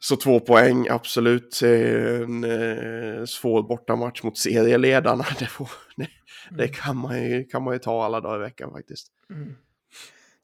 så 0.00 0.16
två 0.16 0.40
poäng, 0.40 0.88
absolut. 0.90 1.60
En 1.62 2.44
eh, 2.44 3.24
svår 3.24 3.62
bortamatch 3.62 4.22
mot 4.22 4.38
serieledarna. 4.38 5.24
Det, 5.38 5.46
får, 5.46 5.68
det, 5.96 6.08
det 6.50 6.68
kan, 6.68 6.96
man 6.96 7.22
ju, 7.22 7.44
kan 7.44 7.62
man 7.62 7.74
ju 7.74 7.78
ta 7.78 8.04
alla 8.04 8.20
dagar 8.20 8.36
i 8.36 8.42
veckan 8.42 8.70
faktiskt. 8.72 9.08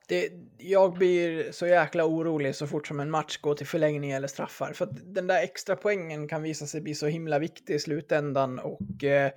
Det, 0.07 0.29
jag 0.57 0.93
blir 0.93 1.51
så 1.51 1.67
jäkla 1.67 2.05
orolig 2.05 2.55
så 2.55 2.67
fort 2.67 2.87
som 2.87 2.99
en 2.99 3.11
match 3.11 3.37
går 3.37 3.55
till 3.55 3.67
förlängning 3.67 4.11
eller 4.11 4.27
straffar. 4.27 4.73
För 4.73 4.85
att 4.85 5.13
den 5.13 5.27
där 5.27 5.43
extra 5.43 5.75
poängen 5.75 6.27
kan 6.27 6.41
visa 6.41 6.67
sig 6.67 6.81
bli 6.81 6.95
så 6.95 7.07
himla 7.07 7.39
viktig 7.39 7.73
i 7.73 7.79
slutändan. 7.79 8.59
Och 8.59 9.03
eh, 9.03 9.31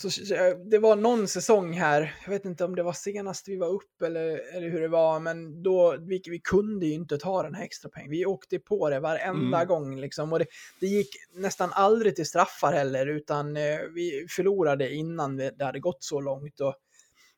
Så, 0.00 0.08
eh, 0.34 0.56
det 0.70 0.78
var 0.78 0.96
någon 0.96 1.28
säsong 1.28 1.72
här, 1.72 2.16
jag 2.24 2.30
vet 2.30 2.44
inte 2.44 2.64
om 2.64 2.76
det 2.76 2.82
var 2.82 2.92
senast 2.92 3.48
vi 3.48 3.56
var 3.56 3.68
upp 3.68 4.02
eller, 4.02 4.56
eller 4.56 4.68
hur 4.68 4.80
det 4.80 4.88
var, 4.88 5.20
men 5.20 5.62
då, 5.62 5.96
vi, 6.00 6.22
vi 6.24 6.38
kunde 6.38 6.86
ju 6.86 6.92
inte 6.92 7.18
ta 7.18 7.42
den 7.42 7.54
här 7.54 7.64
extra 7.64 7.90
pengen. 7.90 8.10
Vi 8.10 8.26
åkte 8.26 8.58
på 8.58 8.90
det 8.90 9.00
varenda 9.00 9.56
Mm. 9.56 9.68
gång 9.68 10.00
liksom 10.00 10.32
och 10.32 10.38
det, 10.38 10.46
det 10.80 10.86
gick 10.86 11.08
nästan 11.34 11.70
aldrig 11.72 12.16
till 12.16 12.26
straffar 12.26 12.72
heller, 12.72 13.06
utan 13.06 13.56
eh, 13.56 13.78
vi 13.94 14.26
förlorade 14.30 14.94
innan 14.94 15.36
det, 15.36 15.50
det 15.58 15.64
hade 15.64 15.80
gått 15.80 16.04
så 16.04 16.20
långt. 16.20 16.60
Och 16.60 16.74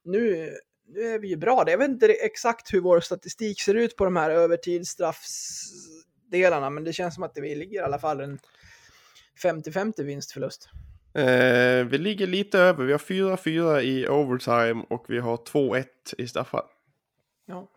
nu, 0.04 0.50
nu 0.88 1.00
är 1.00 1.19
vi 1.19 1.28
ju 1.28 1.37
bra. 1.37 1.64
Jag 1.66 1.78
vet 1.78 1.88
inte 1.88 2.07
exakt 2.07 2.75
hur 2.75 2.81
vår 2.81 3.00
statistik 3.00 3.61
ser 3.61 3.75
ut 3.75 3.97
på 3.97 4.04
de 4.04 4.16
här 4.16 4.31
övertidsstraffsdelarna, 4.31 6.71
men 6.71 6.85
det 6.85 6.92
känns 6.92 7.14
som 7.14 7.25
att 7.25 7.33
vi 7.35 7.54
ligger 7.54 7.81
i 7.81 7.85
alla 7.85 7.99
fall 7.99 8.21
en 8.21 8.38
50-50 9.42 10.02
vinstförlust. 10.02 10.69
Eh, 11.14 11.85
vi 11.87 11.99
ligger 11.99 12.26
lite 12.26 12.59
över. 12.59 12.85
Vi 12.85 12.92
har 12.92 12.99
4-4 12.99 13.81
i 13.81 14.09
overtime 14.09 14.85
och 14.90 15.04
vi 15.09 15.19
har 15.19 15.37
2-1 15.37 15.85
i 16.19 16.28
straffar. 16.28 16.62
Ja, 17.47 17.69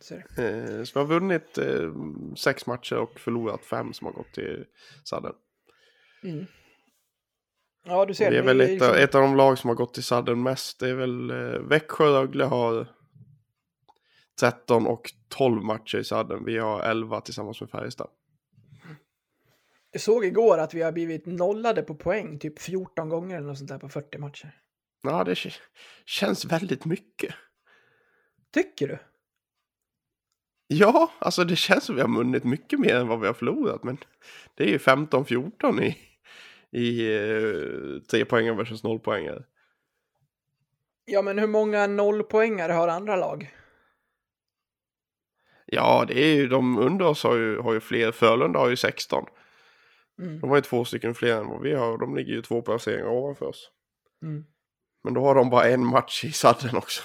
ser. 0.00 0.16
Eh, 0.16 0.84
så 0.84 0.98
vi 0.98 1.00
har 1.00 1.06
vunnit 1.06 1.58
eh, 1.58 1.92
sex 2.36 2.66
matcher 2.66 2.96
och 2.96 3.20
förlorat 3.20 3.64
fem 3.64 3.92
som 3.92 4.06
har 4.06 4.12
gått 4.14 4.32
till 4.32 4.64
sadden. 5.04 5.32
Mm. 6.24 6.46
Ja, 7.84 8.04
du 8.04 8.14
ser. 8.14 8.30
Vi 8.30 8.36
är 8.36 8.40
det 8.40 8.46
väl 8.46 8.60
ett, 8.60 8.70
liksom- 8.70 8.88
av- 8.88 8.96
ett 8.96 9.14
av 9.14 9.22
de 9.22 9.36
lag 9.36 9.58
som 9.58 9.68
har 9.68 9.74
gått 9.74 9.94
till 9.94 10.02
sadden 10.02 10.42
mest. 10.42 10.80
Det 10.80 10.88
är 10.88 10.94
väl 10.94 11.30
eh, 11.30 11.60
Växjö 11.60 12.04
och 12.08 12.12
Rögle 12.14 12.44
har 12.44 12.88
13 14.40 14.86
och 14.86 15.12
12 15.28 15.62
matcher 15.64 15.98
i 15.98 16.04
sadden. 16.04 16.44
Vi 16.44 16.58
har 16.58 16.80
11 16.82 17.20
tillsammans 17.20 17.60
med 17.60 17.70
Färjestad. 17.70 18.08
Jag 19.90 20.00
såg 20.00 20.24
igår 20.24 20.58
att 20.58 20.74
vi 20.74 20.82
har 20.82 20.92
blivit 20.92 21.26
nollade 21.26 21.82
på 21.82 21.94
poäng 21.94 22.38
typ 22.38 22.58
14 22.58 23.08
gånger 23.08 23.36
eller 23.36 23.46
något 23.46 23.58
sånt 23.58 23.70
där 23.70 23.78
på 23.78 23.88
40 23.88 24.18
matcher. 24.18 24.54
Ja, 25.02 25.24
det 25.24 25.38
känns 26.04 26.44
väldigt 26.44 26.84
mycket. 26.84 27.34
Tycker 28.52 28.88
du? 28.88 28.98
Ja, 30.66 31.12
alltså 31.18 31.44
det 31.44 31.56
känns 31.56 31.84
som 31.84 31.94
vi 31.94 32.00
har 32.00 32.16
vunnit 32.16 32.44
mycket 32.44 32.80
mer 32.80 32.94
än 32.94 33.08
vad 33.08 33.20
vi 33.20 33.26
har 33.26 33.34
förlorat. 33.34 33.84
Men 33.84 33.98
det 34.54 34.64
är 34.64 34.68
ju 34.68 34.78
15-14 34.78 35.82
i, 35.82 35.96
i 36.70 37.16
eh, 37.16 38.02
tre 38.02 38.24
poäng 38.24 38.56
versus 38.56 38.82
noll 38.82 38.98
poängare. 38.98 39.44
Ja, 41.04 41.22
men 41.22 41.38
hur 41.38 41.46
många 41.46 41.86
nollpoängare 41.86 42.72
har 42.72 42.88
andra 42.88 43.16
lag? 43.16 43.54
Ja, 45.66 46.04
det 46.08 46.24
är 46.24 46.34
ju 46.34 46.48
de 46.48 46.78
under 46.78 47.06
oss 47.06 47.22
har 47.22 47.36
ju, 47.36 47.58
har 47.58 47.72
ju 47.74 47.80
fler. 47.80 48.12
Frölunda 48.12 48.58
har 48.58 48.68
ju 48.68 48.76
16. 48.76 49.24
Mm. 50.18 50.40
De 50.40 50.50
har 50.50 50.56
ju 50.56 50.62
två 50.62 50.84
stycken 50.84 51.14
fler 51.14 51.36
än 51.36 51.48
vad 51.48 51.62
vi 51.62 51.74
har. 51.74 51.92
och 51.92 51.98
De 51.98 52.16
ligger 52.16 52.32
ju 52.32 52.42
två 52.42 52.62
placeringar 52.62 53.08
ovanför 53.08 53.46
oss. 53.46 53.70
Mm. 54.22 54.44
Men 55.04 55.14
då 55.14 55.24
har 55.24 55.34
de 55.34 55.50
bara 55.50 55.68
en 55.68 55.84
match 55.84 56.24
i 56.24 56.32
sadden 56.32 56.76
också. 56.76 57.02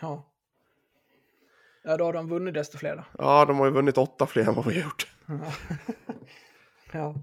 Ja. 0.00 0.32
Ja, 1.84 1.96
då 1.96 2.04
har 2.04 2.12
de 2.12 2.28
vunnit 2.28 2.54
desto 2.54 2.78
fler 2.78 2.96
då. 2.96 3.04
Ja, 3.18 3.44
de 3.44 3.58
har 3.58 3.66
ju 3.66 3.72
vunnit 3.72 3.98
åtta 3.98 4.26
fler 4.26 4.48
än 4.48 4.54
vad 4.54 4.66
vi 4.66 4.74
har 4.74 4.84
gjort. 4.84 5.06
Ja. 5.26 5.52
ja. 6.92 7.14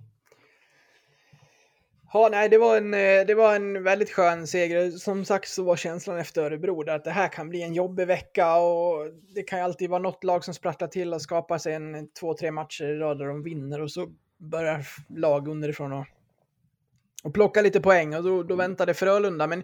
Ja, 2.14 2.30
nej, 2.32 2.50
det 2.50 2.58
var, 2.58 2.78
en, 2.78 2.94
eh, 2.94 3.26
det 3.28 3.36
var 3.36 3.56
en 3.56 3.84
väldigt 3.84 4.12
skön 4.12 4.48
seger. 4.48 4.92
Som 4.92 5.26
sagt 5.26 5.50
så 5.50 5.64
var 5.64 5.76
känslan 5.76 6.18
efter 6.18 6.42
Örebro 6.42 6.84
där 6.84 6.96
att 6.96 7.04
det 7.04 7.12
här 7.12 7.28
kan 7.28 7.50
bli 7.50 7.62
en 7.62 7.74
jobbig 7.74 8.08
vecka 8.08 8.56
och 8.56 9.08
det 9.36 9.44
kan 9.44 9.60
ju 9.60 9.66
alltid 9.66 9.90
vara 9.90 10.02
något 10.02 10.24
lag 10.24 10.44
som 10.44 10.54
sprattlar 10.54 10.88
till 10.88 11.14
och 11.14 11.22
skapar 11.22 11.58
sig 11.58 11.74
en 11.74 12.12
två, 12.20 12.34
tre 12.34 12.52
matcher 12.52 12.84
i 12.84 12.98
rad 12.98 13.18
där 13.18 13.26
de 13.26 13.44
vinner 13.44 13.82
och 13.82 13.92
så 13.92 14.08
börjar 14.40 14.88
lag 15.10 15.48
underifrån 15.48 15.94
och, 15.94 16.06
och 17.24 17.34
plocka 17.34 17.62
lite 17.62 17.82
poäng 17.82 18.16
och 18.16 18.24
då, 18.24 18.44
då 18.44 18.56
väntade 18.56 18.94
Frölunda. 18.94 19.48
Men 19.48 19.64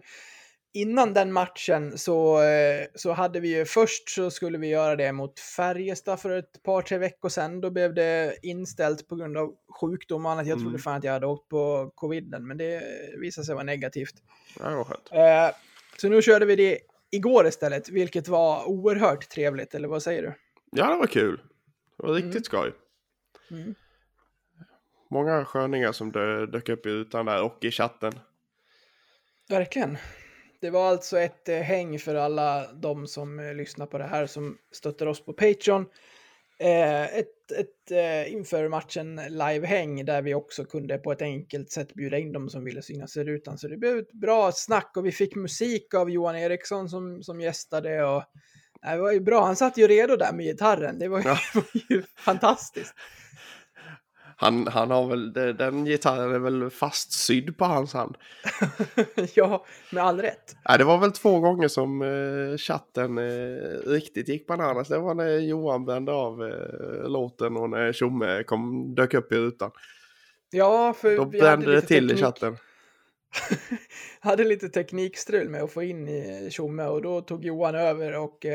innan 0.73 1.13
den 1.13 1.33
matchen 1.33 1.97
så, 1.97 2.43
eh, 2.43 2.85
så 2.95 3.11
hade 3.11 3.39
vi 3.39 3.57
ju 3.57 3.65
först 3.65 4.09
så 4.09 4.31
skulle 4.31 4.57
vi 4.57 4.67
göra 4.67 4.95
det 4.95 5.11
mot 5.11 5.39
Färjestad 5.39 6.19
för 6.19 6.29
ett 6.29 6.63
par, 6.63 6.81
tre 6.81 6.97
veckor 6.97 7.29
sedan. 7.29 7.61
Då 7.61 7.69
blev 7.69 7.93
det 7.93 8.35
inställt 8.41 9.07
på 9.07 9.15
grund 9.15 9.37
av 9.37 9.55
sjukdom 9.81 10.25
och 10.25 10.31
annat. 10.31 10.47
Jag 10.47 10.57
trodde 10.57 10.69
Mm. 10.69 10.81
fan 10.81 10.97
att 10.97 11.03
jag 11.03 11.11
hade 11.13 11.27
åkt 11.27 11.49
på 11.49 11.91
coviden, 11.95 12.47
men 12.47 12.57
det 12.57 12.83
visade 13.19 13.45
sig 13.45 13.55
vara 13.55 13.63
negativt. 13.63 14.13
Ja, 14.59 14.69
det 14.69 14.75
var 14.75 14.83
skönt. 14.83 15.09
Eh, 15.11 15.55
så 15.97 16.09
nu 16.09 16.21
körde 16.21 16.45
vi 16.45 16.55
det 16.55 16.79
igår 17.11 17.47
istället, 17.47 17.89
vilket 17.89 18.27
var 18.27 18.65
oerhört 18.69 19.29
trevligt, 19.29 19.75
eller 19.75 19.87
vad 19.87 20.03
säger 20.03 20.21
du? 20.21 20.33
Ja, 20.71 20.89
det 20.91 20.97
var 20.97 21.07
kul. 21.07 21.41
Det 21.97 22.07
var 22.07 22.13
riktigt 22.13 22.45
skoj. 22.45 22.71
Mm. 23.51 23.75
Många 25.09 25.45
sköningar 25.45 25.91
som 25.91 26.11
dö, 26.11 26.45
dök 26.45 26.69
upp 26.69 26.85
i 26.85 26.89
rutan 26.89 27.25
där 27.25 27.43
och 27.43 27.63
i 27.63 27.71
chatten. 27.71 28.13
Verkligen. 29.49 29.97
Det 30.61 30.69
var 30.69 30.89
alltså 30.89 31.19
ett 31.19 31.49
eh, 31.49 31.57
häng 31.57 31.99
för 31.99 32.15
alla 32.15 32.73
de 32.73 33.07
som 33.07 33.39
eh, 33.39 33.53
lyssnar 33.53 33.85
på 33.85 33.97
det 33.97 34.03
här 34.03 34.25
som 34.25 34.57
stöttar 34.71 35.05
oss 35.05 35.25
på 35.25 35.33
Patreon. 35.33 35.85
Eh, 36.59 37.03
ett 37.03 37.35
ett 37.51 37.91
eh, 37.91 38.33
inför 38.33 38.69
matchen 38.69 39.21
live-häng 39.29 40.05
där 40.05 40.21
vi 40.21 40.33
också 40.33 40.65
kunde 40.65 40.97
på 40.97 41.11
ett 41.11 41.21
enkelt 41.21 41.71
sätt 41.71 41.93
bjuda 41.93 42.17
in 42.17 42.31
dem 42.31 42.49
som 42.49 42.63
ville 42.63 42.81
synas 42.81 43.17
i 43.17 43.23
rutan. 43.23 43.57
Så 43.57 43.67
det 43.67 43.77
blev 43.77 43.97
ett 43.97 44.11
bra 44.11 44.51
snack 44.51 44.91
och 44.97 45.05
vi 45.05 45.11
fick 45.11 45.35
musik 45.35 45.93
av 45.93 46.09
Johan 46.09 46.35
Eriksson 46.35 46.89
som, 46.89 47.23
som 47.23 47.41
gästade. 47.41 48.05
Och, 48.05 48.23
det 48.81 48.97
var 48.97 49.11
ju 49.11 49.19
bra, 49.19 49.45
han 49.45 49.55
satt 49.55 49.77
ju 49.77 49.87
redo 49.87 50.15
där 50.15 50.33
med 50.33 50.45
gitarren. 50.45 50.99
Det 50.99 51.07
var 51.07 51.19
ju, 51.19 51.27
Ja. 51.27 51.37
var 51.53 51.63
ju 51.89 52.03
fantastiskt. 52.17 52.93
Han, 54.37 54.67
han 54.67 54.91
har 54.91 55.07
väl, 55.07 55.33
den 55.33 55.85
gitarren 55.85 56.33
är 56.33 56.39
väl 56.39 56.69
fastsydd 56.69 57.57
på 57.57 57.65
hans 57.65 57.93
hand. 57.93 58.15
ja, 59.35 59.65
med 59.91 60.03
all 60.03 60.21
rätt. 60.21 60.55
Det 60.77 60.83
var 60.83 60.97
väl 60.97 61.11
två 61.11 61.39
gånger 61.39 61.67
som 61.67 62.01
eh, 62.01 62.57
chatten 62.57 63.17
eh, 63.17 63.89
riktigt 63.89 64.27
gick 64.27 64.47
bananas. 64.47 64.87
Det 64.87 64.97
var 64.97 65.13
när 65.13 65.37
Johan 65.37 65.85
brände 65.85 66.11
av 66.11 66.43
eh, 66.43 67.09
låten 67.09 67.57
och 67.57 67.69
när 67.69 67.93
Tjomme 67.93 68.43
kom, 68.43 68.95
dök 68.95 69.13
upp 69.13 69.31
i 69.31 69.35
rutan. 69.35 69.71
Ja, 70.51 70.93
för 70.93 71.17
Då 71.17 71.25
brände 71.25 71.71
det 71.71 71.81
till 71.81 72.05
i 72.05 72.13
teknik- 72.13 72.23
chatten. 72.23 72.57
hade 74.19 74.43
lite 74.43 74.69
teknikstrul 74.69 75.49
med 75.49 75.63
att 75.63 75.71
få 75.71 75.83
in 75.83 76.07
i 76.07 76.49
Tjomme 76.51 76.85
och 76.85 77.01
då 77.01 77.21
tog 77.21 77.45
Johan 77.45 77.75
över 77.75 78.17
och, 78.17 78.45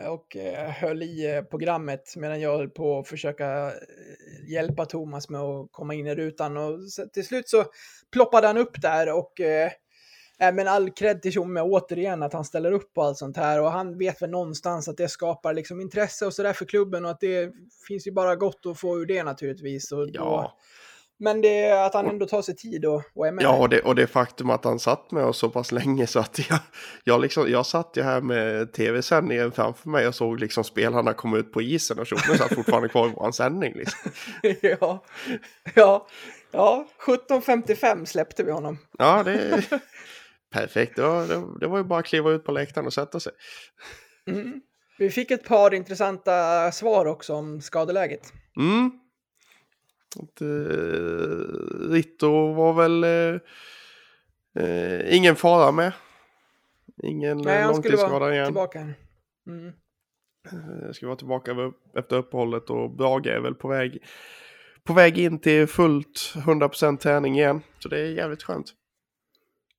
och 0.00 0.36
eh, 0.36 0.70
höll 0.70 1.02
i 1.02 1.34
eh, 1.34 1.42
programmet 1.42 2.16
medan 2.16 2.40
jag 2.40 2.56
höll 2.56 2.70
på 2.70 2.98
att 2.98 3.08
försöka 3.08 3.66
eh, 3.66 4.50
hjälpa 4.50 4.86
Thomas 4.86 5.28
med 5.28 5.40
att 5.40 5.68
komma 5.70 5.94
in 5.94 6.06
i 6.06 6.14
rutan. 6.14 6.56
Och 6.56 6.78
till 7.12 7.26
slut 7.26 7.48
så 7.48 7.64
ploppade 8.12 8.46
han 8.46 8.58
upp 8.58 8.82
där 8.82 9.12
och 9.12 9.40
äh, 9.40 9.70
men 10.38 10.68
all 10.68 10.90
cred 10.90 11.22
till 11.22 11.32
Tjomme 11.32 11.60
återigen 11.60 12.22
att 12.22 12.32
han 12.32 12.44
ställer 12.44 12.72
upp 12.72 12.94
på 12.94 13.02
allt 13.02 13.18
sånt 13.18 13.36
här 13.36 13.60
och 13.60 13.70
han 13.70 13.98
vet 13.98 14.22
väl 14.22 14.30
någonstans 14.30 14.88
att 14.88 14.96
det 14.96 15.08
skapar 15.08 15.54
liksom 15.54 15.80
intresse 15.80 16.26
och 16.26 16.34
sådär 16.34 16.52
för 16.52 16.64
klubben 16.64 17.04
och 17.04 17.10
att 17.10 17.20
det 17.20 17.52
finns 17.88 18.06
ju 18.06 18.12
bara 18.12 18.36
gott 18.36 18.66
att 18.66 18.78
få 18.78 18.98
ur 18.98 19.06
det 19.06 19.22
naturligtvis. 19.22 19.92
Och 19.92 20.12
då, 20.12 20.20
Ja, 20.20 20.58
men 21.22 21.40
det 21.40 21.64
är 21.64 21.86
att 21.86 21.94
han 21.94 22.06
ändå 22.06 22.26
tar 22.26 22.42
sig 22.42 22.56
tid 22.56 22.84
och, 22.84 23.02
och 23.14 23.26
är 23.26 23.32
med. 23.32 23.44
ja 23.44 23.58
och, 23.58 23.68
det, 23.68 23.80
och 23.80 23.94
det 23.94 24.06
faktum 24.06 24.50
att 24.50 24.64
han 24.64 24.78
satt 24.78 25.10
med 25.10 25.24
oss 25.24 25.38
så 25.38 25.50
pass 25.50 25.72
länge 25.72 26.06
så 26.06 26.18
att 26.18 26.48
jag, 26.48 26.58
jag, 27.04 27.20
liksom, 27.20 27.50
jag 27.50 27.66
satt 27.66 27.96
ju 27.96 28.02
här 28.02 28.20
med 28.20 28.72
tv-sändningen 28.72 29.52
framför 29.52 29.88
mig 29.88 30.08
och 30.08 30.14
såg 30.14 30.40
liksom 30.40 30.64
spelarna 30.64 31.12
komma 31.12 31.38
ut 31.38 31.52
på 31.52 31.62
isen 31.62 31.98
och 31.98 32.06
Tjomme 32.06 32.38
satt 32.38 32.54
fortfarande 32.54 32.88
kvar 32.88 33.08
i 33.08 33.10
våran 33.10 33.32
sändning. 33.32 33.74
Liksom. 33.74 34.10
ja, 34.80 35.04
ja, 35.74 36.06
ja, 36.50 36.88
17.55 37.06 38.04
släppte 38.04 38.42
vi 38.42 38.50
honom. 38.50 38.78
Ja, 38.98 39.22
det 39.22 39.32
är 39.32 39.64
perfekt. 40.52 40.96
Det 40.96 41.02
var, 41.02 41.26
det, 41.26 41.42
det 41.60 41.66
var 41.66 41.78
ju 41.78 41.84
bara 41.84 41.98
att 41.98 42.06
kliva 42.06 42.30
ut 42.30 42.44
på 42.44 42.52
läktaren 42.52 42.86
och 42.86 42.92
sätta 42.92 43.20
sig. 43.20 43.32
Mm. 44.26 44.60
Vi 44.98 45.10
fick 45.10 45.30
ett 45.30 45.44
par 45.44 45.74
intressanta 45.74 46.72
svar 46.72 47.06
också 47.06 47.34
om 47.34 47.60
skadeläget. 47.60 48.32
Mm. 48.56 49.01
Att, 50.20 50.40
eh, 50.40 51.88
Ritto 51.90 52.52
var 52.52 52.72
väl 52.72 53.04
eh, 53.04 53.40
eh, 54.64 55.16
ingen 55.16 55.36
fara 55.36 55.72
med. 55.72 55.92
Ingen 57.02 57.38
Nej, 57.38 57.58
eh, 57.58 57.64
han 57.64 57.74
skulle 57.74 57.96
vara 57.96 58.08
långtidsskada 58.08 58.34
igen. 58.34 58.46
tillbaka. 58.46 58.78
Mm. 59.46 59.72
Eh, 60.52 60.92
Ska 60.92 61.06
vara 61.06 61.16
tillbaka 61.16 61.72
efter 61.96 62.16
uppehållet 62.16 62.70
och 62.70 62.90
Brage 62.90 63.26
är 63.26 63.40
väl 63.40 63.54
på 63.54 63.68
väg, 63.68 64.02
på 64.84 64.92
väg 64.92 65.18
in 65.18 65.38
till 65.38 65.66
fullt 65.66 66.34
100% 66.34 66.96
träning 66.96 67.38
igen. 67.38 67.60
Så 67.78 67.88
det 67.88 68.00
är 68.00 68.06
jävligt 68.06 68.42
skönt. 68.42 68.72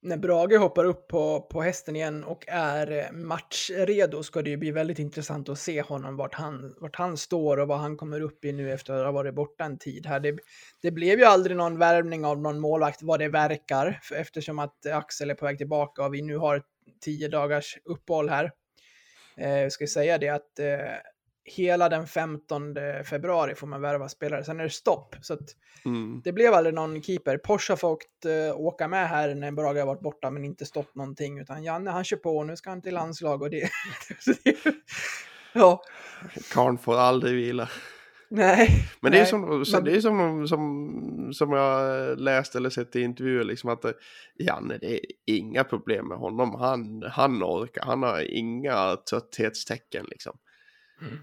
När 0.06 0.18
Brage 0.18 0.58
hoppar 0.58 0.86
upp 0.86 1.08
på, 1.08 1.42
på 1.42 1.62
hästen 1.62 1.96
igen 1.96 2.24
och 2.24 2.46
är 2.48 2.92
eh, 2.92 3.12
matchredo 3.12 4.24
ska 4.24 4.42
det 4.42 4.50
ju 4.50 4.58
bli 4.58 4.72
väldigt 4.72 5.00
intressant 5.00 5.50
att 5.50 5.60
se 5.60 5.82
honom, 5.82 6.18
vart 6.18 6.36
han, 6.36 6.76
vart 6.78 6.96
han 6.96 7.18
står 7.18 7.58
och 7.58 7.68
vad 7.68 7.80
han 7.80 7.98
kommer 7.98 8.22
upp 8.22 8.46
i 8.46 8.52
nu 8.52 8.72
efter 8.72 8.94
att 8.94 9.06
ha 9.06 9.12
varit 9.12 9.36
borta 9.36 9.64
en 9.64 9.78
tid 9.78 10.06
här. 10.06 10.20
Det, 10.20 10.38
det 10.82 10.92
blev 10.92 11.20
ju 11.20 11.26
aldrig 11.26 11.58
någon 11.58 11.78
värvning 11.78 12.26
av 12.26 12.42
någon 12.42 12.60
målvakt 12.60 13.02
vad 13.02 13.20
det 13.20 13.30
verkar, 13.30 14.00
för 14.04 14.16
eftersom 14.16 14.60
att 14.60 14.86
Axel 14.86 15.30
är 15.30 15.36
på 15.36 15.46
väg 15.46 15.58
tillbaka 15.58 16.06
och 16.06 16.14
vi 16.14 16.22
nu 16.22 16.38
har 16.38 16.64
tio 17.02 17.28
dagars 17.28 17.78
uppehåll 17.86 18.30
här. 18.30 18.52
Eh, 19.38 19.60
jag 19.60 19.72
ska 19.72 19.88
säga 19.88 20.18
det 20.18 20.30
att 20.30 20.60
eh, 20.60 20.78
hela 21.46 21.90
den 21.90 22.08
15 22.08 22.76
februari 23.10 23.56
får 23.56 23.68
man 23.68 23.82
värva 23.82 24.10
spelare, 24.10 24.44
sen 24.44 24.60
är 24.60 24.64
det 24.64 24.70
stopp. 24.70 25.16
Så 25.22 25.38
Mm. 25.86 26.22
det 26.24 26.32
blev 26.32 26.54
aldrig 26.54 26.76
någon 26.76 27.02
keeper. 27.04 27.38
Porsche 27.38 27.72
har 27.72 27.78
fått 27.78 28.26
uh, 28.26 28.60
åka 28.62 28.88
med 28.88 29.10
här 29.10 29.36
när 29.36 29.52
Braga 29.52 29.82
har 29.82 29.88
varit 29.88 30.02
borta 30.02 30.32
men 30.32 30.46
inte 30.46 30.66
stått 30.66 30.96
någonting. 30.96 31.40
Utan 31.40 31.64
Janne 31.64 31.92
han 31.92 32.04
kör 32.04 32.18
på, 32.18 32.44
nu 32.44 32.56
ska 32.56 32.70
han 32.70 32.82
till 32.82 32.94
landslag 32.94 33.42
och 33.42 33.50
det... 33.50 33.70
ja, 35.54 35.82
Karn 36.54 36.78
får 36.78 36.96
aldrig 36.98 37.36
vila. 37.36 37.70
nej. 38.30 38.70
Men 39.02 39.12
det 39.12 39.18
är 39.18 39.22
nej, 39.22 39.30
som, 39.30 39.64
men- 39.74 39.84
det 39.84 39.96
är 39.96 40.02
som, 40.02 40.48
som, 40.48 41.34
som 41.34 41.52
jag 41.52 42.20
läst 42.20 42.56
eller 42.56 42.70
sett 42.70 42.96
i 42.96 43.02
intervjuer, 43.02 43.44
liksom 43.44 43.70
att 43.70 43.86
eh, 43.86 43.92
Janne, 44.40 44.78
det 44.78 44.94
är 44.96 45.00
inga 45.26 45.64
problem 45.64 46.08
med 46.08 46.18
honom. 46.18 46.56
Han, 46.60 47.04
han 47.12 47.44
orkar, 47.44 47.82
han 47.86 48.04
har 48.04 48.22
inga 48.34 48.96
trötthetstecken 49.10 50.06
liksom. 50.10 50.38
Mm. 51.02 51.20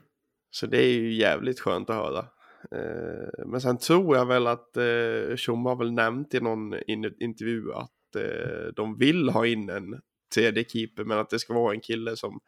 Så 0.51 0.67
det 0.67 0.79
är 0.79 0.93
ju 0.93 1.13
jävligt 1.13 1.61
skönt 1.61 1.91
att 1.91 1.97
höra. 1.97 2.27
Eh, 2.71 3.47
men 3.47 3.61
sen 3.61 3.79
tror 3.79 4.17
jag 4.17 4.27
väl 4.27 4.47
att 4.47 4.77
eh, 4.77 5.37
Tjomme 5.37 5.69
har 5.69 5.77
väl 5.77 5.93
nämnt 5.93 6.35
i 6.35 6.41
någon 6.41 6.75
in, 6.87 7.15
intervju 7.21 7.73
att 7.73 8.17
eh, 8.17 8.73
de 8.77 8.97
vill 8.99 9.29
ha 9.29 9.47
in 9.47 9.71
en 9.71 10.01
tredje 10.35 10.65
keeper, 10.65 11.05
men 11.05 11.19
att 11.19 11.31
det 11.31 11.39
ska 11.39 11.55
vara 11.55 11.75
en 11.75 11.81
kille 11.81 12.17
som 12.17 12.41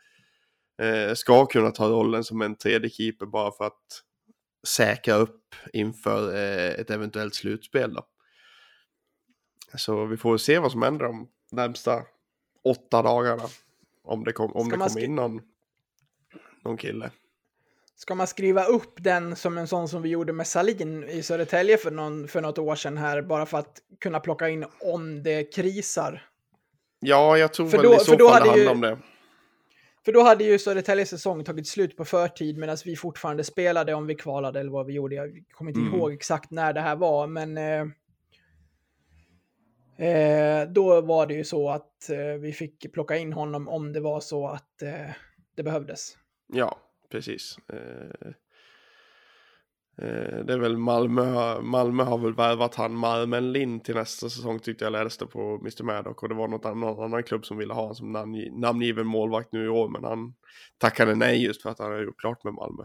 eh, 0.82 1.14
ska 1.14 1.46
kunna 1.46 1.70
ta 1.70 1.88
rollen 1.88 2.24
som 2.24 2.42
en 2.42 2.56
tredje 2.56 2.90
keeper 2.90 3.26
bara 3.26 3.52
för 3.52 3.64
att 3.64 4.02
säkra 4.66 5.14
upp 5.14 5.54
inför 5.72 6.34
eh, 6.34 6.80
ett 6.80 6.90
eventuellt 6.90 7.34
slutspel 7.34 7.94
då. 7.94 8.06
Så 9.76 10.04
vi 10.04 10.16
får 10.16 10.36
se 10.36 10.58
vad 10.58 10.72
som 10.72 10.82
händer 10.82 11.04
de 11.04 11.28
närmsta 11.50 12.02
åtta 12.64 13.02
dagarna. 13.02 13.42
Om 14.02 14.24
det, 14.24 14.32
kom, 14.32 14.52
om 14.52 14.66
Ska 14.66 14.76
det 14.76 14.88
kommer 14.88 15.04
in 15.04 15.14
någon, 15.14 15.40
någon 16.64 16.76
kille. 16.76 17.10
Ska 18.02 18.14
man 18.14 18.26
skriva 18.26 18.64
upp 18.64 18.94
den 19.04 19.36
som 19.36 19.58
en 19.58 19.68
sån 19.68 19.88
som 19.88 20.02
vi 20.02 20.08
gjorde 20.08 20.32
med 20.32 20.46
Salin 20.46 21.04
i 21.04 21.22
Södertälje 21.22 21.76
för, 21.78 21.90
någon, 21.90 22.28
för 22.28 22.40
något 22.40 22.58
år 22.58 22.74
sedan 22.74 22.96
här, 22.96 23.22
bara 23.22 23.46
för 23.46 23.58
att 23.58 23.78
kunna 24.00 24.20
plocka 24.20 24.48
in 24.48 24.64
om 24.80 25.22
det 25.22 25.44
krisar? 25.44 26.26
Ja, 27.00 27.38
jag 27.38 27.52
tror 27.54 27.68
För 27.68 27.78
väl 27.78 27.86
då- 27.86 27.94
i 27.94 27.98
så 27.98 28.18
fall 28.18 28.42
det 28.42 28.48
handlar 28.50 28.72
om 28.72 28.80
det. 28.80 28.98
För 30.04 30.12
då 30.12 30.22
hade 30.22 30.44
ju 30.44 30.58
Södertäljes 30.58 31.08
säsong 31.10 31.44
tagit 31.44 31.66
slut 31.68 31.96
på 31.96 32.04
förtid 32.04 32.58
medan 32.58 32.76
vi 32.84 32.96
fortfarande 32.96 33.44
spelade 33.44 33.94
om 33.94 34.06
vi 34.06 34.14
kvalade 34.14 34.60
eller 34.60 34.70
vad 34.70 34.86
vi 34.86 34.92
gjorde. 34.92 35.14
Jag 35.14 35.44
kommer 35.52 35.70
inte 35.70 35.80
Mm. 35.80 35.94
ihåg 35.94 36.12
exakt 36.12 36.50
när 36.50 36.72
det 36.72 36.80
här 36.80 36.96
var, 36.96 37.26
men 37.26 37.58
eh, 37.58 37.82
eh, 40.08 40.68
då 40.68 41.00
var 41.00 41.26
det 41.26 41.34
ju 41.34 41.44
så 41.44 41.70
att 41.70 42.10
eh, 42.10 42.40
vi 42.40 42.52
fick 42.52 42.92
plocka 42.92 43.16
in 43.16 43.32
honom 43.32 43.68
om 43.68 43.92
det 43.92 44.00
var 44.00 44.20
så 44.20 44.48
att 44.48 44.82
eh, 44.82 45.10
det 45.56 45.62
behövdes. 45.62 46.16
Ja, 46.52 46.78
precis. 47.12 47.56
Eh, 47.72 48.28
eh, 50.06 50.44
det 50.44 50.52
är 50.52 50.58
väl 50.58 50.76
Malmö, 50.76 51.60
Malmö 51.60 52.02
har 52.02 52.18
väl 52.18 52.34
värvat 52.34 52.74
han 52.74 52.94
Malmen 52.94 53.52
Lind 53.52 53.84
till 53.84 53.94
nästa 53.94 54.30
säsong 54.30 54.58
tyckte 54.58 54.84
jag 54.84 54.92
läste 54.92 55.26
på 55.26 55.58
Mr. 55.60 55.82
Maddock 55.82 56.22
och 56.22 56.28
det 56.28 56.34
var 56.34 56.48
något 56.48 56.64
annan, 56.64 56.80
någon 56.80 57.04
annan 57.04 57.22
klubb 57.22 57.46
som 57.46 57.56
ville 57.56 57.74
ha 57.74 57.80
honom 57.80 57.94
som 57.94 58.12
namngi, 58.12 58.50
namngiven 58.50 59.06
målvakt 59.06 59.52
nu 59.52 59.64
i 59.64 59.68
år 59.68 59.88
men 59.88 60.04
han 60.04 60.34
tackade 60.78 61.14
nej 61.14 61.44
just 61.44 61.62
för 61.62 61.70
att 61.70 61.78
han 61.78 61.92
har 61.92 61.98
gjort 61.98 62.20
klart 62.20 62.44
med 62.44 62.54
Malmö. 62.54 62.84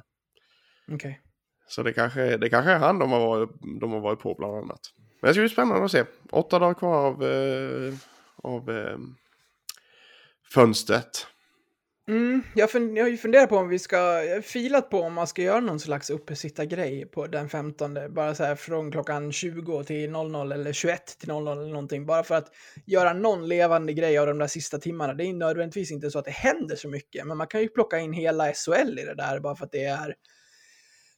Okej. 0.92 1.22
Så 1.68 1.84
det 1.84 1.94
kanske, 1.94 2.38
det 2.38 2.50
kanske 2.50 2.72
är 2.72 2.80
han 2.80 3.00
de 3.00 3.12
har, 3.12 3.20
varit, 3.20 3.50
de 3.82 3.92
har 3.92 4.00
varit 4.00 4.20
på 4.20 4.36
bland 4.40 4.56
annat. 4.56 4.82
Men 5.22 5.28
det 5.28 5.34
ska 5.34 5.42
bli 5.42 5.50
spännande 5.50 5.86
att 5.86 5.92
se. 5.92 6.06
Åtta 6.32 6.60
dagar 6.60 6.74
kvar 6.74 7.08
av, 7.08 7.24
eh, 7.24 7.94
av 8.36 8.70
fönstret. 10.54 11.28
Mm, 12.10 12.44
jag, 12.56 12.72
fund, 12.72 12.98
jag 12.98 13.04
har 13.04 13.10
ju 13.10 13.18
funderat 13.18 13.50
på 13.50 13.58
om 13.58 13.70
vi 13.70 13.80
ska, 13.80 13.98
jag 13.98 14.36
har 14.36 14.42
filat 14.42 14.90
på 14.90 15.00
om 15.02 15.14
man 15.14 15.28
ska 15.28 15.42
göra 15.42 15.60
någon 15.60 15.80
slags 15.80 16.10
uppesittargrej 16.10 17.06
på 17.06 17.28
den 17.28 17.50
15. 17.50 17.98
Bara 18.10 18.36
så 18.36 18.44
här 18.44 18.56
från 18.56 18.92
klockan 18.92 19.32
20 19.32 19.84
till 19.84 20.12
00 20.12 20.52
eller 20.52 20.74
21 20.74 21.18
till 21.20 21.28
00 21.30 21.48
eller 21.48 21.72
någonting. 21.72 22.06
Bara 22.06 22.24
för 22.24 22.36
att 22.36 22.52
göra 22.86 23.14
någon 23.14 23.48
levande 23.48 23.94
grej 23.94 24.18
av 24.18 24.28
de 24.28 24.38
där 24.38 24.48
sista 24.48 24.78
timmarna. 24.78 25.14
Det 25.14 25.24
är 25.24 25.34
nödvändigtvis 25.34 25.92
inte 25.92 26.12
så 26.12 26.20
att 26.20 26.26
det 26.26 26.32
händer 26.32 26.76
så 26.76 26.90
mycket, 26.90 27.28
men 27.28 27.38
man 27.38 27.48
kan 27.48 27.62
ju 27.62 27.68
plocka 27.68 28.00
in 28.00 28.14
hela 28.14 28.54
SHL 28.54 29.00
i 29.00 29.04
det 29.04 29.16
där 29.16 29.40
bara 29.40 29.56
för 29.56 29.66
att 29.66 29.72
det 29.72 29.84
är 29.84 30.16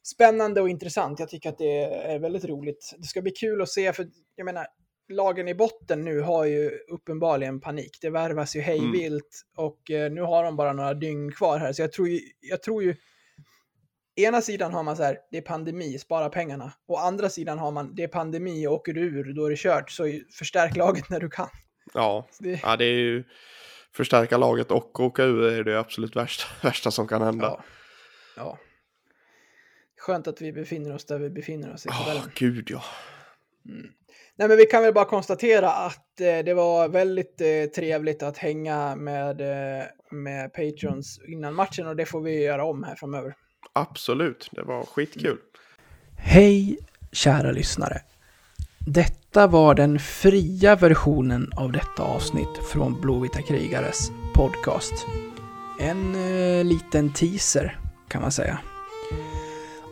spännande 0.02 0.60
och 0.60 0.68
intressant. 0.68 1.18
Jag 1.20 1.28
tycker 1.28 1.48
att 1.48 1.58
det 1.58 1.82
är 1.84 2.18
väldigt 2.18 2.44
roligt. 2.44 2.94
Det 2.98 3.06
ska 3.06 3.22
bli 3.22 3.32
kul 3.32 3.62
att 3.62 3.68
se, 3.68 3.92
för 3.92 4.06
jag 4.36 4.44
menar, 4.44 4.66
lagen 5.10 5.48
i 5.48 5.54
botten 5.54 6.04
nu 6.04 6.20
har 6.20 6.44
ju 6.44 6.70
uppenbarligen 6.88 7.60
panik. 7.60 7.98
Det 8.00 8.10
värvas 8.10 8.56
ju 8.56 8.60
hej 8.60 8.90
vilt 8.92 9.42
och 9.56 9.90
eh, 9.90 10.12
nu 10.12 10.20
har 10.20 10.44
de 10.44 10.56
bara 10.56 10.72
några 10.72 10.94
dygn 10.94 11.32
kvar 11.32 11.58
här. 11.58 11.72
Så 11.72 11.82
jag 11.82 11.92
tror 11.92 12.08
ju, 12.08 12.20
jag 12.40 12.62
tror 12.62 12.82
ju 12.82 12.94
ena 14.16 14.42
sidan 14.42 14.72
har 14.72 14.82
man 14.82 14.96
så 14.96 15.02
här, 15.02 15.18
det 15.30 15.38
är 15.38 15.42
pandemi, 15.42 15.98
spara 15.98 16.28
pengarna. 16.28 16.72
Och 16.86 17.04
andra 17.04 17.28
sidan 17.28 17.58
har 17.58 17.70
man, 17.70 17.94
det 17.94 18.02
är 18.02 18.08
pandemi, 18.08 18.66
åker 18.66 18.92
du 18.92 19.00
ur, 19.00 19.34
då 19.34 19.46
är 19.46 19.50
det 19.50 19.56
kört. 19.56 19.90
Så 19.90 20.20
förstärk 20.32 20.76
laget 20.76 21.10
när 21.10 21.20
du 21.20 21.30
kan. 21.30 21.48
Ja, 21.94 22.28
det, 22.38 22.60
ja 22.62 22.76
det 22.76 22.84
är 22.84 22.98
ju 22.98 23.24
förstärka 23.94 24.36
laget 24.36 24.70
och 24.70 25.00
åka 25.00 25.24
ur 25.24 25.42
är 25.42 25.64
det 25.64 25.80
absolut 25.80 26.16
värsta, 26.16 26.44
värsta 26.68 26.90
som 26.90 27.08
kan 27.08 27.22
hända. 27.22 27.46
ja. 27.46 27.64
ja. 28.36 28.58
Skönt 30.00 30.28
att 30.28 30.40
vi 30.40 30.52
befinner 30.52 30.94
oss 30.94 31.04
där 31.04 31.18
vi 31.18 31.30
befinner 31.30 31.74
oss 31.74 31.86
i 31.86 31.88
tabellen. 31.88 32.30
gud 32.34 32.70
ja. 32.70 32.84
Nej, 34.40 34.48
men 34.48 34.56
vi 34.56 34.66
kan 34.66 34.82
väl 34.82 34.94
bara 34.94 35.04
konstatera 35.04 35.72
att 35.72 36.20
eh, 36.20 36.38
det 36.44 36.54
var 36.54 36.88
väldigt 36.88 37.40
eh, 37.40 37.70
trevligt 37.74 38.22
att 38.22 38.38
hänga 38.38 38.96
med, 38.96 39.40
eh, 39.40 39.84
med 40.10 40.52
Patrons 40.52 41.20
innan 41.28 41.54
matchen 41.54 41.86
och 41.86 41.96
det 41.96 42.06
får 42.06 42.20
vi 42.20 42.42
göra 42.42 42.64
om 42.64 42.84
här 42.84 42.94
framöver. 42.94 43.34
Absolut, 43.72 44.48
det 44.52 44.62
var 44.62 44.84
skitkul. 44.84 45.38
Hej 46.16 46.78
kära 47.12 47.50
lyssnare. 47.50 48.00
Detta 48.86 49.46
var 49.46 49.74
den 49.74 49.98
fria 49.98 50.76
versionen 50.76 51.52
av 51.56 51.72
detta 51.72 52.02
avsnitt 52.02 52.58
från 52.72 53.00
Blåvita 53.00 53.42
krigares 53.42 54.10
podcast. 54.34 55.06
En 55.80 56.14
eh, 56.14 56.64
liten 56.64 57.12
teaser 57.12 57.80
kan 58.08 58.22
man 58.22 58.32
säga. 58.32 58.58